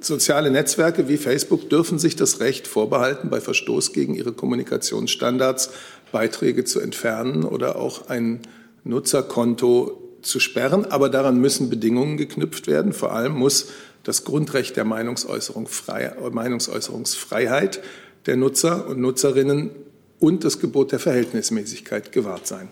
[0.00, 5.70] Soziale Netzwerke wie Facebook dürfen sich das Recht vorbehalten, bei Verstoß gegen ihre Kommunikationsstandards
[6.10, 8.40] Beiträge zu entfernen oder auch ein
[8.84, 10.86] Nutzerkonto zu sperren.
[10.86, 12.92] Aber daran müssen Bedingungen geknüpft werden.
[12.92, 13.68] Vor allem muss
[14.02, 17.80] das Grundrecht der Meinungsäußerung frei, Meinungsäußerungsfreiheit
[18.26, 19.70] der Nutzer und Nutzerinnen
[20.18, 22.68] und das Gebot der Verhältnismäßigkeit gewahrt sein.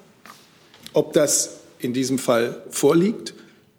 [0.93, 3.35] Ob das in diesem Fall vorliegt,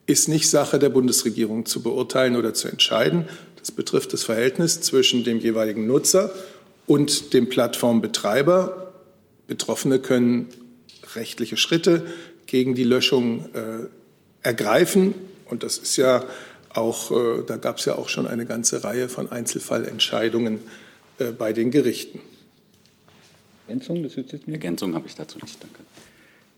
[0.10, 3.30] ist nicht Sache der Bundesregierung zu beurteilen oder zu entscheiden.
[3.58, 6.34] Das betrifft das Verhältnis zwischen dem jeweiligen Nutzer
[6.88, 8.92] und dem Plattformbetreiber.
[9.46, 10.50] Betroffene können
[11.16, 12.08] rechtliche Schritte
[12.48, 13.88] gegen die Löschung äh,
[14.42, 15.14] ergreifen.
[15.46, 16.24] Und das ist ja
[16.70, 20.60] auch, äh, da gab es ja auch schon eine ganze Reihe von Einzelfallentscheidungen
[21.20, 22.20] äh, bei den Gerichten.
[23.68, 24.10] Ergänzung,
[24.48, 25.62] Ergänzung habe ich dazu nicht.
[25.62, 25.80] Danke.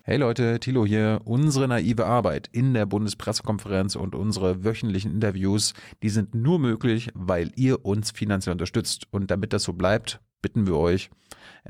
[0.04, 1.20] Hey Leute, Thilo hier.
[1.24, 7.52] Unsere naive Arbeit in der Bundespressekonferenz und unsere wöchentlichen Interviews, die sind nur möglich, weil
[7.54, 9.06] ihr uns finanziell unterstützt.
[9.12, 11.08] Und damit das so bleibt, bitten wir euch,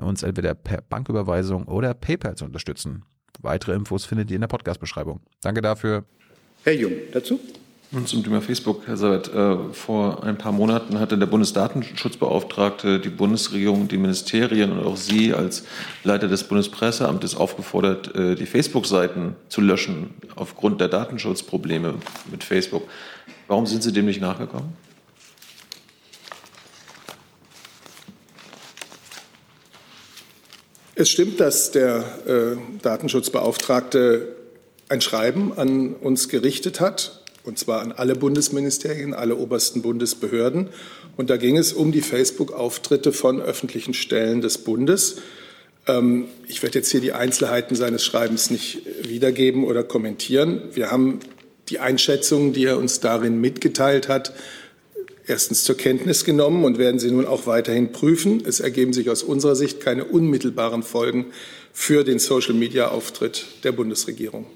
[0.00, 3.04] uns entweder per Banküberweisung oder PayPal zu unterstützen.
[3.42, 5.20] Weitere Infos findet ihr in der Podcast-Beschreibung.
[5.42, 6.06] Danke dafür.
[6.64, 7.38] Herr Jung, dazu?
[7.93, 13.11] Und zum Thema Facebook, Herr Sabat, äh, vor ein paar Monaten hatte der Bundesdatenschutzbeauftragte die
[13.11, 15.64] Bundesregierung, die Ministerien und auch Sie als
[16.03, 21.97] Leiter des Bundespresseamtes aufgefordert, äh, die Facebook-Seiten zu löschen aufgrund der Datenschutzprobleme
[22.30, 22.84] mit Facebook.
[23.47, 24.72] Warum sind Sie dem nicht nachgekommen?
[30.95, 34.34] Es stimmt, dass der äh, Datenschutzbeauftragte
[34.88, 40.68] ein Schreiben an uns gerichtet hat und zwar an alle Bundesministerien, alle obersten Bundesbehörden.
[41.16, 45.16] Und da ging es um die Facebook-Auftritte von öffentlichen Stellen des Bundes.
[45.86, 50.62] Ähm, ich werde jetzt hier die Einzelheiten seines Schreibens nicht wiedergeben oder kommentieren.
[50.72, 51.20] Wir haben
[51.68, 54.32] die Einschätzungen, die er uns darin mitgeteilt hat,
[55.26, 58.43] erstens zur Kenntnis genommen und werden sie nun auch weiterhin prüfen.
[58.47, 61.26] Es ergeben sich aus unserer Sicht keine unmittelbaren Folgen
[61.72, 64.47] für den Social-Media-Auftritt der Bundesregierung.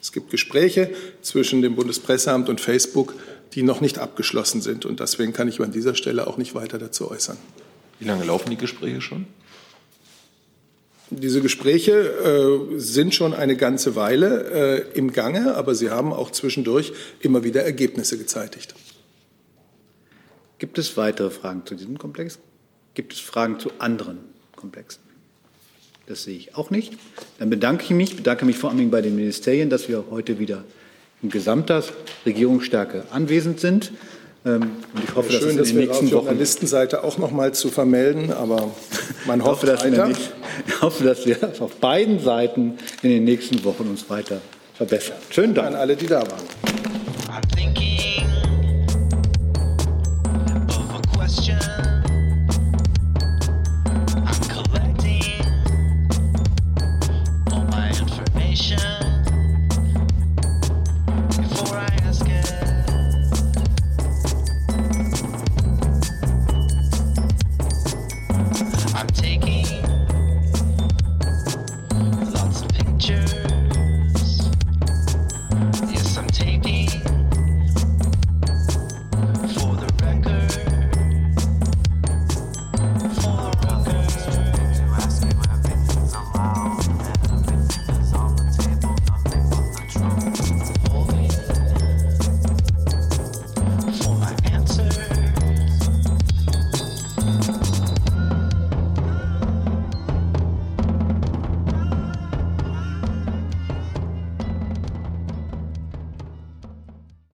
[0.00, 0.90] Es gibt Gespräche
[1.22, 3.14] zwischen dem Bundespresseamt und Facebook,
[3.54, 4.84] die noch nicht abgeschlossen sind.
[4.86, 7.36] Und deswegen kann ich an dieser Stelle auch nicht weiter dazu äußern.
[7.98, 9.26] Wie lange laufen die Gespräche schon?
[11.10, 16.30] Diese Gespräche äh, sind schon eine ganze Weile äh, im Gange, aber sie haben auch
[16.30, 18.74] zwischendurch immer wieder Ergebnisse gezeitigt.
[20.58, 22.38] Gibt es weitere Fragen zu diesem Komplex?
[22.92, 24.18] Gibt es Fragen zu anderen
[24.54, 25.07] Komplexen?
[26.08, 26.94] Das sehe ich auch nicht.
[27.38, 30.64] Dann bedanke ich mich, bedanke mich vor allem bei den Ministerien, dass wir heute wieder
[31.22, 31.84] in gesamter
[32.24, 33.92] Regierungsstärke anwesend sind.
[34.46, 34.62] Ähm,
[34.94, 37.18] und ich hoffe, Schön, dass es in das den wäre nächsten auf Wochen Journalistenseite auch
[37.18, 38.74] noch mal zu vermelden, aber
[39.26, 40.18] man hofft hoffe, dass der weiter.
[40.66, 44.40] ich hoffe, dass wir das auf beiden Seiten in den nächsten Wochen uns weiter
[44.76, 45.18] verbessern.
[45.28, 45.68] Schönen Dank.
[45.68, 46.87] An alle, die da waren.